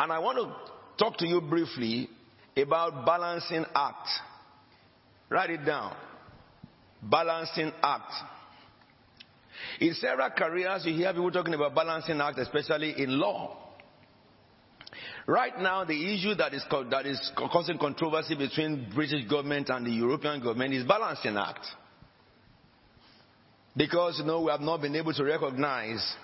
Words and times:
And 0.00 0.10
I 0.10 0.18
want 0.18 0.38
to 0.38 1.04
talk 1.04 1.18
to 1.18 1.28
you 1.28 1.42
briefly 1.42 2.08
about 2.56 3.04
balancing 3.04 3.66
act. 3.74 4.08
Write 5.28 5.50
it 5.50 5.66
down. 5.66 5.94
Balancing 7.02 7.70
act. 7.82 8.10
In 9.78 9.92
several 9.92 10.30
careers, 10.30 10.86
you 10.86 10.94
hear 10.94 11.12
people 11.12 11.30
talking 11.30 11.52
about 11.52 11.74
balancing 11.74 12.18
act, 12.18 12.38
especially 12.38 12.94
in 12.96 13.20
law. 13.20 13.58
Right 15.26 15.58
now, 15.58 15.84
the 15.84 16.14
issue 16.14 16.34
that 16.34 16.54
is, 16.54 16.64
that 16.90 17.04
is 17.04 17.32
causing 17.36 17.76
controversy 17.76 18.34
between 18.34 18.90
British 18.94 19.28
government 19.28 19.68
and 19.68 19.84
the 19.84 19.90
European 19.90 20.40
government 20.40 20.72
is 20.72 20.84
balancing 20.84 21.36
act. 21.36 21.66
Because, 23.76 24.18
you 24.18 24.24
know, 24.24 24.40
we 24.40 24.50
have 24.50 24.62
not 24.62 24.80
been 24.80 24.96
able 24.96 25.12
to 25.12 25.24
recognize, 25.24 26.16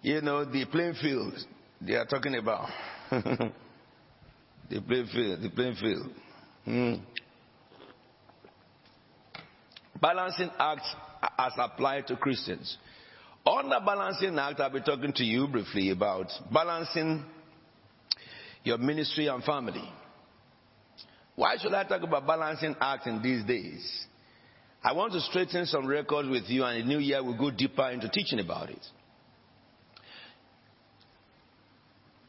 you 0.00 0.22
know, 0.22 0.46
the 0.46 0.64
playing 0.64 0.94
field 0.94 1.34
they 1.86 1.94
are 1.94 2.06
talking 2.06 2.34
about. 2.36 2.68
the 3.10 4.80
playing 4.86 5.06
field, 5.06 5.42
the 5.42 5.50
playing 5.54 5.74
field. 5.76 6.10
Hmm. 6.64 6.94
Balancing 10.00 10.50
act 10.58 10.86
as 11.38 11.52
applied 11.58 12.06
to 12.08 12.16
Christians. 12.16 12.76
On 13.44 13.68
the 13.68 13.80
balancing 13.84 14.38
act, 14.38 14.60
I'll 14.60 14.70
be 14.70 14.80
talking 14.80 15.12
to 15.14 15.24
you 15.24 15.48
briefly 15.48 15.90
about 15.90 16.26
balancing 16.52 17.24
your 18.64 18.78
ministry 18.78 19.26
and 19.26 19.42
family. 19.42 19.88
Why 21.34 21.56
should 21.58 21.74
I 21.74 21.84
talk 21.84 22.02
about 22.02 22.26
balancing 22.26 22.76
act 22.80 23.06
in 23.06 23.22
these 23.22 23.44
days? 23.44 24.06
I 24.84 24.92
want 24.92 25.12
to 25.12 25.20
straighten 25.20 25.66
some 25.66 25.86
records 25.86 26.28
with 26.28 26.44
you, 26.48 26.64
and 26.64 26.82
the 26.82 26.86
new 26.86 26.98
year 26.98 27.22
we'll 27.22 27.38
go 27.38 27.50
deeper 27.50 27.88
into 27.90 28.08
teaching 28.08 28.40
about 28.40 28.70
it. 28.70 28.84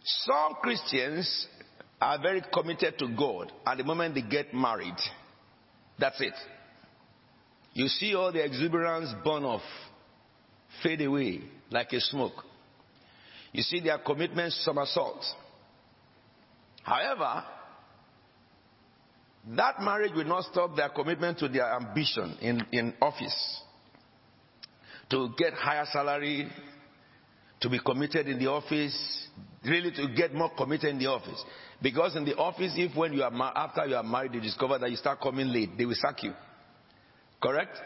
Some 0.03 0.55
Christians 0.61 1.47
are 2.01 2.21
very 2.21 2.41
committed 2.53 2.99
to 2.99 3.07
God 3.17 3.51
at 3.65 3.77
the 3.77 3.83
moment 3.83 4.15
they 4.15 4.21
get 4.21 4.53
married. 4.53 4.97
That's 5.97 6.19
it. 6.19 6.33
You 7.73 7.87
see 7.87 8.13
all 8.13 8.31
the 8.31 8.43
exuberance 8.43 9.13
burn 9.23 9.43
off, 9.45 9.61
fade 10.83 11.01
away 11.01 11.41
like 11.71 11.93
a 11.93 12.01
smoke. 12.01 12.43
You 13.51 13.63
see 13.63 13.79
their 13.79 13.99
commitment 13.99 14.51
somersault. 14.53 15.23
However, 16.83 17.43
that 19.55 19.81
marriage 19.81 20.11
will 20.15 20.25
not 20.25 20.43
stop 20.45 20.75
their 20.75 20.89
commitment 20.89 21.39
to 21.39 21.47
their 21.47 21.73
ambition 21.75 22.37
in, 22.41 22.61
in 22.71 22.93
office. 23.01 23.61
To 25.09 25.29
get 25.37 25.53
higher 25.53 25.85
salary, 25.91 26.49
to 27.61 27.69
be 27.69 27.79
committed 27.79 28.27
in 28.27 28.39
the 28.39 28.47
office, 28.47 29.27
really 29.65 29.91
to 29.91 30.07
get 30.15 30.33
more 30.33 30.51
committed 30.55 30.89
in 30.89 30.99
the 30.99 31.07
office. 31.07 31.43
Because 31.81 32.15
in 32.15 32.25
the 32.25 32.35
office, 32.35 32.73
if 32.75 32.95
when 32.95 33.13
you 33.13 33.23
are 33.23 33.31
after 33.55 33.85
you 33.85 33.95
are 33.95 34.03
married, 34.03 34.33
you 34.33 34.41
discover 34.41 34.77
that 34.79 34.89
you 34.89 34.97
start 34.97 35.19
coming 35.21 35.47
late, 35.47 35.77
they 35.77 35.85
will 35.85 35.95
sack 35.95 36.23
you. 36.23 36.33
Correct? 37.41 37.77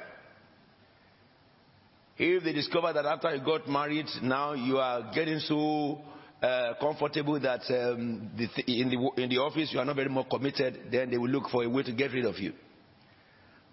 If 2.17 2.43
they 2.43 2.53
discover 2.53 2.93
that 2.93 3.05
after 3.05 3.35
you 3.35 3.43
got 3.43 3.67
married, 3.67 4.07
now 4.23 4.53
you 4.53 4.77
are 4.77 5.11
getting 5.13 5.39
so 5.39 5.99
uh, 6.41 6.73
comfortable 6.79 7.39
that 7.39 7.61
um, 7.69 8.31
the 8.37 8.47
th- 8.47 8.67
in, 8.67 8.89
the, 8.89 9.21
in 9.21 9.29
the 9.29 9.37
office 9.37 9.69
you 9.71 9.79
are 9.79 9.85
not 9.85 9.95
very 9.95 10.09
more 10.09 10.25
committed, 10.25 10.91
then 10.91 11.11
they 11.11 11.17
will 11.17 11.29
look 11.29 11.49
for 11.49 11.63
a 11.63 11.69
way 11.69 11.83
to 11.83 11.91
get 11.91 12.11
rid 12.11 12.25
of 12.25 12.37
you. 12.37 12.53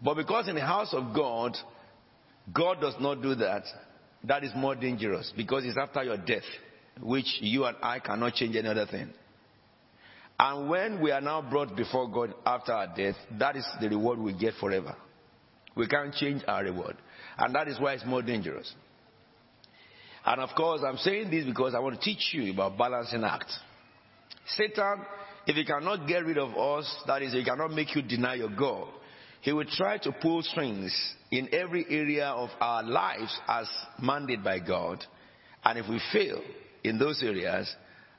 But 0.02 0.16
because 0.16 0.48
in 0.48 0.54
the 0.54 0.60
house 0.60 0.92
of 0.92 1.14
God, 1.14 1.56
God 2.52 2.80
does 2.80 2.94
not 3.00 3.22
do 3.22 3.34
that, 3.36 3.64
that 4.24 4.44
is 4.44 4.52
more 4.54 4.74
dangerous 4.74 5.32
because 5.36 5.64
it's 5.64 5.78
after 5.78 6.02
your 6.02 6.18
death, 6.18 6.42
which 7.00 7.38
you 7.40 7.64
and 7.64 7.76
I 7.82 7.98
cannot 7.98 8.34
change 8.34 8.56
any 8.56 8.68
other 8.68 8.86
thing. 8.86 9.10
And 10.38 10.68
when 10.68 11.00
we 11.00 11.10
are 11.10 11.20
now 11.20 11.42
brought 11.42 11.76
before 11.76 12.10
God 12.10 12.34
after 12.44 12.72
our 12.72 12.88
death, 12.94 13.14
that 13.38 13.56
is 13.56 13.66
the 13.80 13.88
reward 13.88 14.18
we 14.18 14.32
get 14.32 14.54
forever. 14.54 14.96
We 15.76 15.86
can't 15.86 16.14
change 16.14 16.42
our 16.46 16.64
reward. 16.64 16.96
And 17.38 17.54
that 17.54 17.68
is 17.68 17.80
why 17.80 17.94
it's 17.94 18.04
more 18.04 18.22
dangerous. 18.22 18.72
And 20.24 20.40
of 20.40 20.50
course, 20.56 20.80
I'm 20.86 20.96
saying 20.96 21.30
this 21.30 21.44
because 21.44 21.74
I 21.74 21.80
want 21.80 22.00
to 22.00 22.04
teach 22.04 22.32
you 22.32 22.52
about 22.52 22.78
balancing 22.78 23.24
act. 23.24 23.50
Satan, 24.56 25.02
if 25.46 25.54
he 25.54 25.64
cannot 25.64 26.08
get 26.08 26.24
rid 26.24 26.38
of 26.38 26.56
us, 26.56 26.94
that 27.06 27.22
is, 27.22 27.32
he 27.32 27.44
cannot 27.44 27.72
make 27.72 27.94
you 27.94 28.02
deny 28.02 28.34
your 28.34 28.48
God, 28.48 28.88
he 29.42 29.52
will 29.52 29.66
try 29.66 29.98
to 29.98 30.12
pull 30.12 30.42
strings 30.42 30.90
in 31.30 31.48
every 31.52 31.84
area 31.90 32.28
of 32.28 32.48
our 32.60 32.82
lives 32.82 33.38
as 33.46 33.68
mandated 34.02 34.42
by 34.42 34.58
God. 34.58 35.04
And 35.62 35.78
if 35.78 35.88
we 35.88 36.00
fail 36.12 36.40
in 36.84 36.98
those 36.98 37.22
areas, 37.22 37.74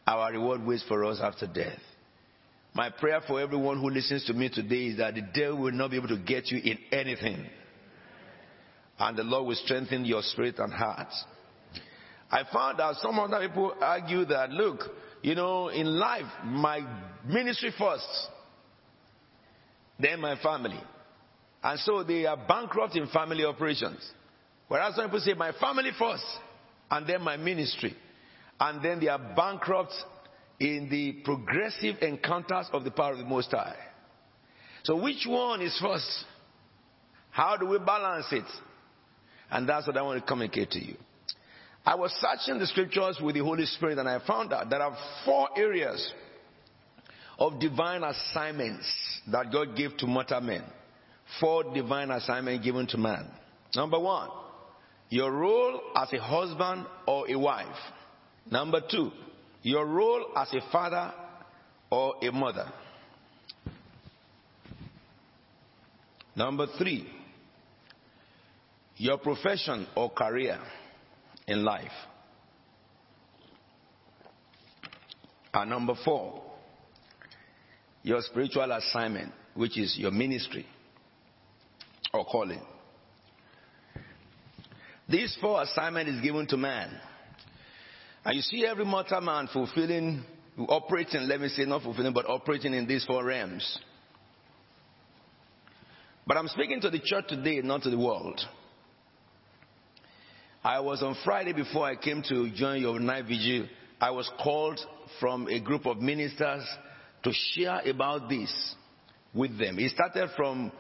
our 0.06 0.32
reward 0.32 0.66
waits 0.66 0.84
for 0.88 1.06
us 1.06 1.20
after 1.22 1.48
death. 1.48 1.80
My 2.74 2.90
prayer 2.90 3.22
for 3.26 3.40
everyone 3.40 3.80
who 3.80 3.90
listens 3.90 4.26
to 4.26 4.34
me 4.34 4.50
today 4.50 4.88
is 4.88 4.98
that 4.98 5.16
the 5.16 5.22
devil 5.22 5.60
will 5.62 5.72
not 5.72 5.92
be 5.92 5.98
able 5.98 6.10
to 6.10 6.18
get 6.18 6.52
you 6.52 6.60
in 6.62 6.78
anything. 6.92 7.46
And 9.00 9.18
the 9.18 9.24
Lord 9.24 9.48
will 9.48 9.56
strengthen 9.56 10.04
your 10.04 10.22
spirit 10.22 10.60
and 10.60 10.74
heart. 10.74 11.08
I 12.30 12.44
found 12.52 12.80
that 12.80 12.96
some 13.02 13.18
other 13.18 13.48
people 13.48 13.76
argue 13.80 14.26
that, 14.26 14.50
look, 14.50 14.82
you 15.22 15.36
know, 15.36 15.70
in 15.70 15.86
life, 15.86 16.26
my 16.44 16.82
ministry 17.26 17.74
first, 17.78 18.08
then 20.00 20.20
my 20.20 20.36
family. 20.42 20.80
And 21.64 21.80
so 21.80 22.04
they 22.04 22.26
are 22.26 22.38
bankrupt 22.38 22.96
in 22.96 23.08
family 23.08 23.46
operations. 23.46 24.00
Whereas 24.68 24.96
some 24.96 25.06
people 25.06 25.22
say, 25.22 25.34
my 25.34 25.52
family 25.54 25.92
first, 25.98 26.26
and 26.92 27.08
then 27.08 27.22
my 27.22 27.38
ministry. 27.38 27.96
And 28.60 28.84
then 28.84 29.00
they 29.00 29.08
are 29.08 29.34
bankrupt 29.36 29.94
in 30.60 30.88
the 30.90 31.14
progressive 31.24 31.98
encounters 32.02 32.68
of 32.72 32.84
the 32.84 32.92
power 32.92 33.12
of 33.12 33.18
the 33.18 33.26
Most 33.26 33.52
High. 33.52 33.76
So 34.84 35.02
which 35.02 35.26
one 35.28 35.62
is 35.62 35.78
first? 35.82 36.26
How 37.32 37.58
do 37.58 37.68
we 37.68 37.80
balance 37.80 38.28
it? 38.32 38.46
And 39.52 39.68
that's 39.68 39.88
what 39.88 39.98
I 39.98 40.02
want 40.02 40.22
to 40.22 40.26
communicate 40.26 40.72
to 40.72 40.84
you. 40.84 40.96
I 41.86 41.96
was 41.96 42.12
searching 42.20 42.60
the 42.60 42.66
scriptures 42.66 43.20
with 43.22 43.36
the 43.36 43.44
Holy 43.44 43.66
Spirit 43.66 44.00
and 44.00 44.10
I 44.10 44.20
found 44.26 44.52
out 44.54 44.70
there 44.70 44.82
are 44.82 44.98
four 45.24 45.50
areas 45.56 46.12
of 47.38 47.60
divine 47.60 48.04
assignments 48.04 48.86
that 49.32 49.52
God 49.52 49.76
gave 49.76 49.96
to 49.98 50.08
mortal 50.08 50.42
men. 50.42 50.64
Four 51.40 51.74
divine 51.74 52.12
assignments 52.12 52.64
given 52.64 52.88
to 52.88 52.98
man. 52.98 53.28
Number 53.76 54.00
one, 54.00 54.30
your 55.10 55.32
role 55.32 55.82
as 55.96 56.12
a 56.14 56.22
husband 56.22 56.86
or 57.06 57.30
a 57.30 57.36
wife. 57.38 57.66
Number 58.50 58.82
two, 58.90 59.12
your 59.64 59.86
role 59.86 60.28
as 60.36 60.54
a 60.54 60.62
father 60.72 61.14
or 61.90 62.16
a 62.22 62.32
mother. 62.32 62.72
Number 66.36 66.68
three, 66.78 67.10
your 68.98 69.18
profession 69.18 69.88
or 69.96 70.10
career 70.10 70.60
in 71.48 71.64
life. 71.64 71.92
And 75.54 75.70
number 75.70 75.96
four, 76.04 76.44
your 78.04 78.22
spiritual 78.22 78.72
assignment, 78.72 79.32
which 79.54 79.78
is 79.78 79.98
your 79.98 80.12
ministry 80.12 80.66
or 82.14 82.26
calling. 82.26 82.62
These 85.08 85.38
four 85.40 85.62
assignment 85.62 86.10
is 86.10 86.22
given 86.22 86.46
to 86.48 86.58
man. 86.58 86.90
And 88.26 88.36
you 88.36 88.42
see 88.42 88.66
every 88.66 88.86
mortal 88.86 89.22
man 89.22 89.48
fulfilling, 89.54 90.24
operating, 90.58 91.28
let 91.28 91.40
me 91.40 91.48
say 91.50 91.66
not 91.66 91.84
fulfilling, 91.84 92.12
but 92.12 92.28
operating 92.28 92.74
in 92.74 92.88
these 92.88 93.06
four 93.06 93.24
realms. 93.24 93.80
But 96.26 96.38
I'm 96.38 96.48
speaking 96.48 96.82
to 96.82 96.90
the 96.90 97.00
church 97.00 97.26
today, 97.30 97.62
not 97.62 97.84
to 97.84 97.92
the 97.92 98.00
world. 98.00 98.42
I 100.64 100.80
was 100.80 101.04
on 101.04 101.16
Friday 101.24 101.54
before 101.54 101.86
I 101.86 101.96
came 101.96 102.24
to 102.30 102.50
join 102.56 102.82
your 102.82 103.00
night 103.00 103.26
vigil. 103.26 103.68
I 104.02 104.10
was 104.10 104.28
called 104.44 104.80
from 105.20 105.48
a 105.48 105.60
group 105.60 105.86
of 105.86 105.98
ministers 105.98 106.64
to 107.24 107.32
share 107.32 107.82
about 107.88 108.28
this 108.28 108.76
with 109.36 109.60
them. 109.60 109.78
It 109.78 109.92
started 109.92 110.32
from 110.36 110.72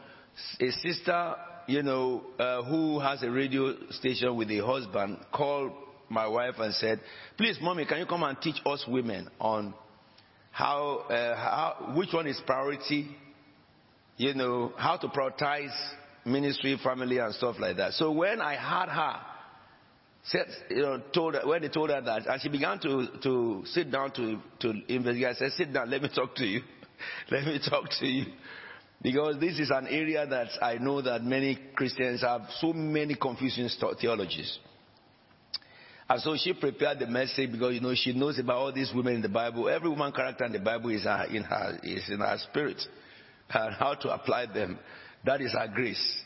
a 0.60 0.72
sister, 0.72 1.36
you 1.68 1.84
know, 1.84 2.24
uh, 2.40 2.64
who 2.64 3.00
has 3.00 3.22
a 3.22 3.30
radio 3.30 3.76
station 3.92 4.36
with 4.36 4.50
a 4.50 4.66
husband, 4.66 5.20
called 5.32 5.74
my 6.10 6.28
wife 6.28 6.56
and 6.60 6.74
said, 6.76 7.00
"Please, 7.38 7.58
mommy, 7.62 7.86
can 7.86 8.00
you 8.00 8.06
come 8.06 8.24
and 8.24 8.40
teach 8.42 8.62
us 8.66 8.86
women 8.88 9.30
on 9.40 9.74
how, 10.52 11.06
uh, 11.10 11.36
how 11.36 11.94
which 11.96 12.14
one 12.14 12.28
is 12.28 12.40
priority? 12.46 13.08
You 14.18 14.34
know, 14.34 14.74
how 14.78 14.98
to 14.98 15.08
prioritize 15.08 15.76
ministry, 16.26 16.78
family, 16.84 17.18
and 17.18 17.34
stuff 17.36 17.58
like 17.60 17.78
that." 17.78 17.94
So 17.94 18.12
when 18.12 18.42
I 18.42 18.56
had 18.56 18.90
her 18.90 19.20
said, 20.26 20.48
you 20.70 20.82
know, 20.82 21.02
told 21.14 21.36
her, 21.36 21.42
when 21.46 21.62
they 21.62 21.70
told 21.70 21.92
her 21.92 22.02
that, 22.02 22.26
and 22.26 22.42
she 22.42 22.50
began 22.50 22.80
to, 22.80 23.08
to 23.22 23.64
sit 23.66 23.92
down 23.92 24.12
to, 24.14 24.40
to 24.60 24.74
investigate, 24.88 25.28
I 25.28 25.34
said, 25.34 25.52
sit 25.52 25.72
down, 25.72 25.90
let 25.90 26.02
me 26.02 26.10
talk 26.14 26.36
to 26.36 26.46
you. 26.46 26.62
let 27.32 27.46
me 27.46 27.60
talk 27.70 27.86
to 28.00 28.08
you. 28.08 28.26
Because 29.02 29.40
this 29.40 29.60
is 29.60 29.70
an 29.70 29.88
area 29.88 30.26
that 30.26 30.48
I 30.62 30.80
know 30.80 31.02
that 31.02 31.24
many 31.24 31.60
Christians 31.76 32.22
have 32.22 32.42
so 32.60 32.74
many 32.74 33.16
confusing 33.16 33.70
theologies. 34.02 34.58
And 36.08 36.22
so 36.22 36.36
she 36.38 36.54
prepared 36.54 37.00
the 37.00 37.08
message 37.08 37.52
because 37.52 37.74
you 37.74 37.82
know 37.82 37.94
she 37.96 38.14
knows 38.14 38.38
about 38.38 38.58
all 38.58 38.72
these 38.72 38.92
women 38.94 39.16
in 39.16 39.22
the 39.22 39.30
Bible. 39.30 39.68
Every 39.68 39.90
woman 39.90 40.12
character 40.12 40.46
in 40.46 40.52
the 40.52 40.60
Bible 40.60 40.92
is 40.92 41.04
her, 41.04 41.26
in 41.26 41.44
her 41.44 41.80
is 41.82 42.08
in 42.10 42.20
her 42.20 42.38
spirit, 42.52 42.80
and 43.50 43.74
how 43.74 43.96
to 43.96 44.14
apply 44.14 44.46
them. 44.48 44.78
That 45.26 45.42
is 45.42 45.52
her 45.54 45.68
grace. 45.74 46.24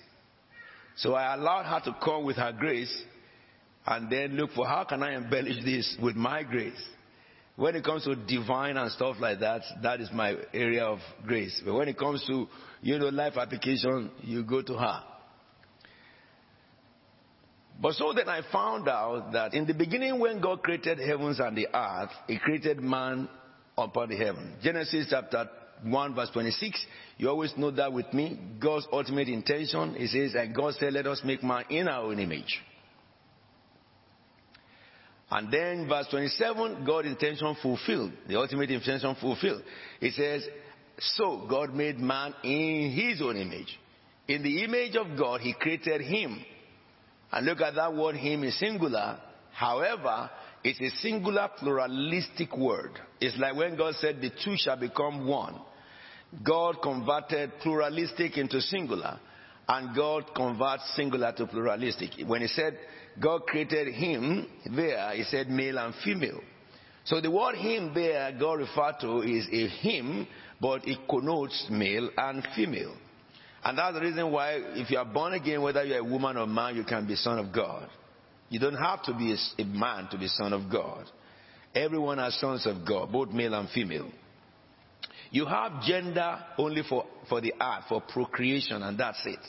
So 0.97 1.13
I 1.13 1.33
allowed 1.33 1.63
her 1.63 1.91
to 1.91 1.97
come 2.03 2.25
with 2.25 2.35
her 2.35 2.51
grace, 2.51 2.93
and 3.85 4.11
then 4.11 4.35
look 4.35 4.51
for 4.51 4.67
how 4.67 4.83
can 4.83 5.01
I 5.01 5.15
embellish 5.15 5.63
this 5.63 5.95
with 6.01 6.17
my 6.17 6.43
grace. 6.43 6.81
When 7.55 7.75
it 7.75 7.85
comes 7.85 8.03
to 8.03 8.15
divine 8.15 8.75
and 8.75 8.91
stuff 8.91 9.15
like 9.19 9.39
that, 9.39 9.61
that 9.81 10.01
is 10.01 10.09
my 10.13 10.35
area 10.53 10.83
of 10.83 10.99
grace. 11.25 11.61
But 11.63 11.73
when 11.73 11.87
it 11.87 11.97
comes 11.97 12.25
to 12.27 12.47
you 12.81 12.99
know 12.99 13.07
life 13.07 13.37
application, 13.37 14.11
you 14.23 14.43
go 14.43 14.61
to 14.61 14.73
her. 14.73 15.03
But 17.81 17.93
so 17.93 18.11
then 18.13 18.27
I 18.27 18.41
found 18.51 18.89
out 18.89 19.31
that 19.33 19.53
in 19.53 19.65
the 19.65 19.73
beginning, 19.73 20.19
when 20.19 20.41
God 20.41 20.61
created 20.61 20.99
heavens 20.99 21.39
and 21.39 21.57
the 21.57 21.67
earth, 21.73 22.11
He 22.27 22.37
created 22.37 22.79
man 22.81 23.29
upon 23.77 24.09
the 24.09 24.17
heaven. 24.17 24.55
Genesis 24.61 25.07
chapter 25.09 25.49
1 25.83 26.15
verse 26.15 26.29
26. 26.33 26.85
You 27.17 27.29
always 27.29 27.53
know 27.55 27.71
that 27.71 27.93
with 27.93 28.13
me. 28.13 28.37
God's 28.59 28.87
ultimate 28.91 29.29
intention, 29.29 29.95
He 29.95 30.07
says, 30.07 30.35
and 30.35 30.53
God 30.53 30.73
said, 30.75 30.91
let 30.91 31.07
us 31.07 31.21
make 31.23 31.41
man 31.41 31.63
in 31.69 31.87
our 31.87 32.03
own 32.03 32.19
image. 32.19 32.61
And 35.31 35.53
then 35.53 35.87
verse 35.87 36.07
27, 36.09 36.83
God's 36.85 37.07
intention 37.07 37.55
fulfilled. 37.61 38.11
The 38.27 38.35
ultimate 38.35 38.71
intention 38.71 39.15
fulfilled. 39.21 39.61
It 40.01 40.13
says, 40.13 40.43
so 40.97 41.45
God 41.49 41.73
made 41.73 41.99
man 41.99 42.33
in 42.43 42.91
His 42.91 43.21
own 43.21 43.37
image. 43.37 43.79
In 44.27 44.43
the 44.43 44.63
image 44.63 44.95
of 44.95 45.17
God, 45.17 45.39
He 45.41 45.53
created 45.53 46.01
him. 46.01 46.43
And 47.31 47.45
look 47.45 47.61
at 47.61 47.75
that 47.75 47.93
word 47.93 48.15
him 48.15 48.43
is 48.43 48.57
singular. 48.59 49.19
However, 49.51 50.29
it's 50.63 50.79
a 50.81 50.89
singular 51.01 51.49
pluralistic 51.57 52.55
word. 52.57 52.91
It's 53.19 53.37
like 53.37 53.55
when 53.55 53.77
God 53.77 53.95
said 53.95 54.19
the 54.21 54.31
two 54.43 54.55
shall 54.57 54.77
become 54.77 55.27
one. 55.27 55.55
God 56.43 56.81
converted 56.81 57.51
pluralistic 57.61 58.37
into 58.37 58.61
singular. 58.61 59.19
And 59.67 59.95
God 59.95 60.25
converts 60.35 60.95
singular 60.95 61.31
to 61.33 61.45
pluralistic. 61.45 62.11
When 62.25 62.41
he 62.41 62.47
said 62.47 62.77
God 63.21 63.45
created 63.45 63.93
him 63.93 64.47
there, 64.75 65.11
he 65.11 65.23
said 65.23 65.49
male 65.49 65.77
and 65.77 65.93
female. 66.03 66.41
So 67.03 67.21
the 67.21 67.31
word 67.31 67.55
him 67.55 67.93
there 67.93 68.31
God 68.39 68.59
referred 68.59 68.95
to 69.01 69.21
is 69.21 69.47
a 69.51 69.67
him, 69.67 70.27
but 70.59 70.87
it 70.87 70.99
connotes 71.07 71.67
male 71.69 72.09
and 72.17 72.45
female. 72.55 72.95
And 73.63 73.77
that's 73.77 73.95
the 73.95 74.01
reason 74.01 74.31
why, 74.31 74.53
if 74.53 74.89
you 74.89 74.97
are 74.97 75.05
born 75.05 75.33
again, 75.33 75.61
whether 75.61 75.83
you're 75.83 75.99
a 75.99 76.03
woman 76.03 76.37
or 76.37 76.47
man, 76.47 76.75
you 76.75 76.83
can 76.83 77.07
be 77.07 77.15
son 77.15 77.39
of 77.39 77.53
God. 77.53 77.89
You 78.49 78.59
don't 78.59 78.75
have 78.75 79.03
to 79.03 79.13
be 79.13 79.35
a, 79.59 79.63
man 79.65 80.07
to 80.11 80.17
be 80.17 80.27
son 80.27 80.53
of 80.53 80.71
God. 80.71 81.05
Everyone 81.75 82.17
has 82.17 82.39
sons 82.39 82.65
of 82.65 82.87
God, 82.87 83.11
both 83.11 83.29
male 83.29 83.53
and 83.53 83.69
female. 83.69 84.09
You 85.31 85.45
have 85.45 85.83
gender 85.83 86.39
only 86.57 86.81
for, 86.87 87.05
for 87.27 87.41
the 87.41 87.53
art, 87.59 87.83
for 87.87 88.01
procreation, 88.01 88.81
and 88.81 88.99
that's 88.99 89.21
it. 89.25 89.39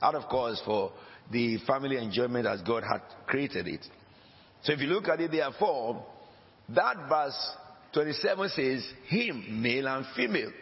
Out 0.00 0.14
of 0.14 0.28
course 0.28 0.62
for 0.64 0.92
the 1.30 1.58
family 1.66 1.98
enjoyment 1.98 2.46
as 2.46 2.62
God 2.62 2.84
had 2.84 3.02
created 3.26 3.68
it. 3.68 3.84
So 4.62 4.72
if 4.72 4.80
you 4.80 4.86
look 4.86 5.08
at 5.08 5.20
it, 5.20 5.30
therefore, 5.30 6.06
that 6.70 7.08
verse 7.08 7.50
27 7.92 8.48
says, 8.50 8.92
Him, 9.06 9.62
male 9.62 9.88
and 9.88 10.06
female. 10.16 10.52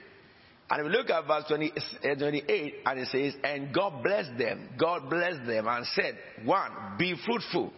And 0.69 0.81
if 0.81 0.87
we 0.87 0.93
look 0.97 1.11
at 1.11 1.27
verse 1.27 1.45
20, 1.49 1.73
uh, 1.73 2.15
28, 2.17 2.75
and 2.87 2.99
it 2.99 3.09
says, 3.09 3.35
And 3.45 3.73
God 3.73 4.03
blessed 4.03 4.37
them. 4.37 4.71
God 4.79 5.09
blessed 5.09 5.47
them 5.47 5.69
and 5.69 5.87
said, 5.95 6.19
One, 6.45 6.71
be 6.99 7.15
fruitful. 7.25 7.73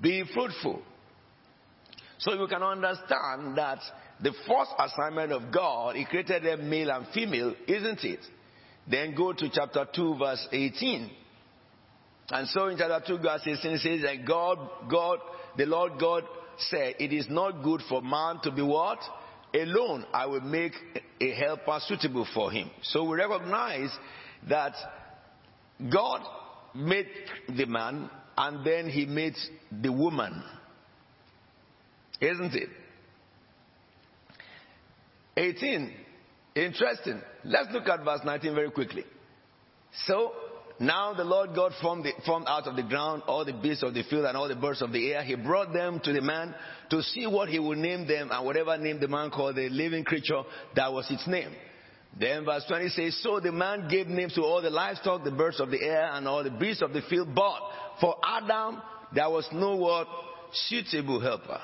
Be 0.00 0.24
fruitful. 0.34 0.82
So 2.18 2.34
you 2.34 2.46
can 2.46 2.62
understand 2.62 3.56
that 3.56 3.78
the 4.20 4.32
first 4.46 4.70
assignment 4.78 5.32
of 5.32 5.52
God, 5.52 5.96
He 5.96 6.04
created 6.04 6.44
them 6.44 6.68
male 6.68 6.90
and 6.90 7.06
female, 7.14 7.54
isn't 7.66 8.04
it? 8.04 8.20
Then 8.88 9.14
go 9.14 9.32
to 9.32 9.48
chapter 9.50 9.86
2, 9.94 10.18
verse 10.18 10.46
18. 10.52 11.10
And 12.30 12.48
so 12.48 12.66
in 12.66 12.76
chapter 12.76 13.16
2, 13.16 13.22
verse 13.22 13.42
18, 13.46 13.72
it 13.72 13.80
says 13.80 14.02
that 14.02 14.26
God, 14.26 14.58
God, 14.90 15.18
the 15.56 15.66
Lord 15.66 15.92
God 15.98 16.24
said, 16.58 16.96
It 16.98 17.12
is 17.12 17.26
not 17.30 17.62
good 17.62 17.80
for 17.88 18.02
man 18.02 18.40
to 18.42 18.50
be 18.50 18.62
what? 18.62 18.98
Alone 19.54 20.06
I 20.12 20.26
will 20.26 20.40
make 20.40 20.72
a 21.20 21.30
helper 21.32 21.78
suitable 21.86 22.26
for 22.34 22.50
him. 22.50 22.70
So 22.82 23.04
we 23.04 23.16
recognize 23.16 23.90
that 24.48 24.74
God 25.92 26.22
made 26.74 27.08
the 27.48 27.66
man 27.66 28.10
and 28.36 28.66
then 28.66 28.88
he 28.88 29.06
made 29.06 29.36
the 29.70 29.92
woman. 29.92 30.42
Isn't 32.20 32.54
it? 32.54 32.68
18. 35.36 35.92
Interesting. 36.54 37.20
Let's 37.44 37.68
look 37.72 37.88
at 37.88 38.04
verse 38.04 38.20
19 38.24 38.54
very 38.54 38.70
quickly. 38.70 39.04
So 40.06 40.32
now 40.82 41.14
the 41.14 41.24
Lord 41.24 41.54
God 41.54 41.72
formed, 41.80 42.04
the, 42.04 42.12
formed, 42.26 42.46
out 42.48 42.66
of 42.66 42.76
the 42.76 42.82
ground 42.82 43.22
all 43.26 43.44
the 43.44 43.52
beasts 43.52 43.82
of 43.82 43.94
the 43.94 44.02
field 44.02 44.24
and 44.24 44.36
all 44.36 44.48
the 44.48 44.56
birds 44.56 44.82
of 44.82 44.92
the 44.92 45.12
air. 45.12 45.22
He 45.22 45.34
brought 45.34 45.72
them 45.72 46.00
to 46.04 46.12
the 46.12 46.20
man 46.20 46.54
to 46.90 47.02
see 47.02 47.26
what 47.26 47.48
he 47.48 47.58
would 47.58 47.78
name 47.78 48.06
them, 48.06 48.30
and 48.32 48.44
whatever 48.44 48.76
name 48.76 48.98
the 48.98 49.08
man 49.08 49.30
called 49.30 49.56
the 49.56 49.68
living 49.68 50.04
creature, 50.04 50.42
that 50.74 50.92
was 50.92 51.10
its 51.10 51.26
name. 51.26 51.52
Then 52.18 52.44
verse 52.44 52.64
20 52.68 52.88
says, 52.88 53.20
So 53.22 53.40
the 53.40 53.52
man 53.52 53.88
gave 53.88 54.06
names 54.06 54.34
to 54.34 54.42
all 54.42 54.60
the 54.60 54.70
livestock, 54.70 55.24
the 55.24 55.30
birds 55.30 55.60
of 55.60 55.70
the 55.70 55.82
air, 55.82 56.10
and 56.12 56.28
all 56.28 56.44
the 56.44 56.50
beasts 56.50 56.82
of 56.82 56.92
the 56.92 57.02
field. 57.08 57.34
But 57.34 57.60
for 58.00 58.16
Adam, 58.22 58.82
there 59.14 59.30
was 59.30 59.48
no 59.52 59.76
what 59.76 60.08
suitable 60.52 61.20
helper. 61.20 61.60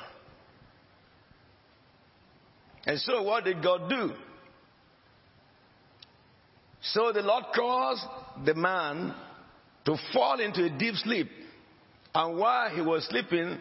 And 2.87 2.99
so 3.01 3.23
what 3.23 3.45
did 3.45 3.63
God 3.63 3.91
do? 3.91 4.13
So 6.81 7.13
the 7.13 7.23
Lord 7.23 7.45
caused 7.55 8.05
the 8.45 8.55
man 8.55 9.15
to 9.85 9.97
fall 10.13 10.41
into 10.41 10.65
a 10.65 10.71
deep 10.71 10.95
sleep. 10.97 11.29
And 12.15 12.39
while 12.39 12.71
he 12.71 12.81
was 12.81 13.07
sleeping, 13.07 13.59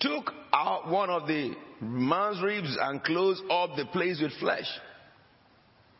took 0.00 0.30
out 0.52 0.88
one 0.88 1.10
of 1.10 1.26
the 1.26 1.54
man's 1.80 2.42
ribs 2.42 2.76
and 2.80 3.02
closed 3.02 3.42
up 3.50 3.76
the 3.76 3.86
place 3.86 4.20
with 4.20 4.32
flesh. 4.40 4.66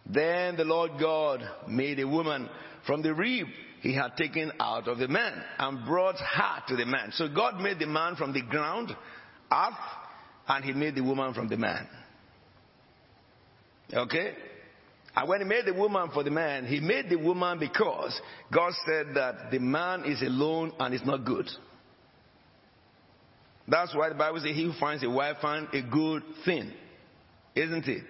Then 0.07 0.57
the 0.57 0.65
Lord 0.65 0.93
God 1.01 1.43
made 1.69 1.99
a 1.99 2.07
woman 2.07 2.49
from 2.87 3.03
the 3.03 3.15
rib 3.15 3.47
he 3.81 3.95
had 3.95 4.17
taken 4.17 4.53
out 4.61 4.89
of 4.89 4.99
the 4.99 5.09
man 5.09 5.43
and 5.59 5.85
brought 5.87 6.17
her 6.17 6.63
to 6.69 6.77
the 6.77 6.87
man. 6.87 7.11
So 7.13 7.29
God 7.29 7.61
made 7.61 7.79
the 7.79 7.87
man 7.87 8.17
from 8.17 8.33
the 8.33 8.43
ground, 8.43 8.91
earth, 9.53 9.75
and 10.49 10.65
he 10.65 10.73
made 10.73 10.95
the 10.95 11.03
woman 11.03 11.35
from 11.35 11.49
the 11.49 11.57
man. 11.57 11.87
Okay? 13.93 14.35
And 15.17 15.29
when 15.29 15.41
he 15.41 15.47
made 15.47 15.67
the 15.67 15.75
woman 15.75 16.11
for 16.13 16.25
the 16.25 16.31
man, 16.31 16.67
he 16.67 16.81
made 16.81 17.09
the 17.09 17.17
woman 17.17 17.59
because 17.59 18.21
God 18.53 18.73
said 18.85 19.15
that 19.15 19.51
the 19.53 19.61
man 19.61 20.05
is 20.05 20.21
alone 20.23 20.73
and 20.81 20.95
is 20.95 21.05
not 21.05 21.25
good. 21.25 21.49
That's 23.69 23.95
why 23.95 24.09
the 24.09 24.17
Bible 24.17 24.41
says 24.41 24.55
he 24.55 24.65
who 24.65 24.73
finds 24.79 25.05
a 25.05 25.11
wife 25.11 25.37
finds 25.41 25.71
a 25.73 25.83
good 25.83 26.23
thing. 26.45 26.73
Isn't 27.55 27.87
it? 27.87 28.03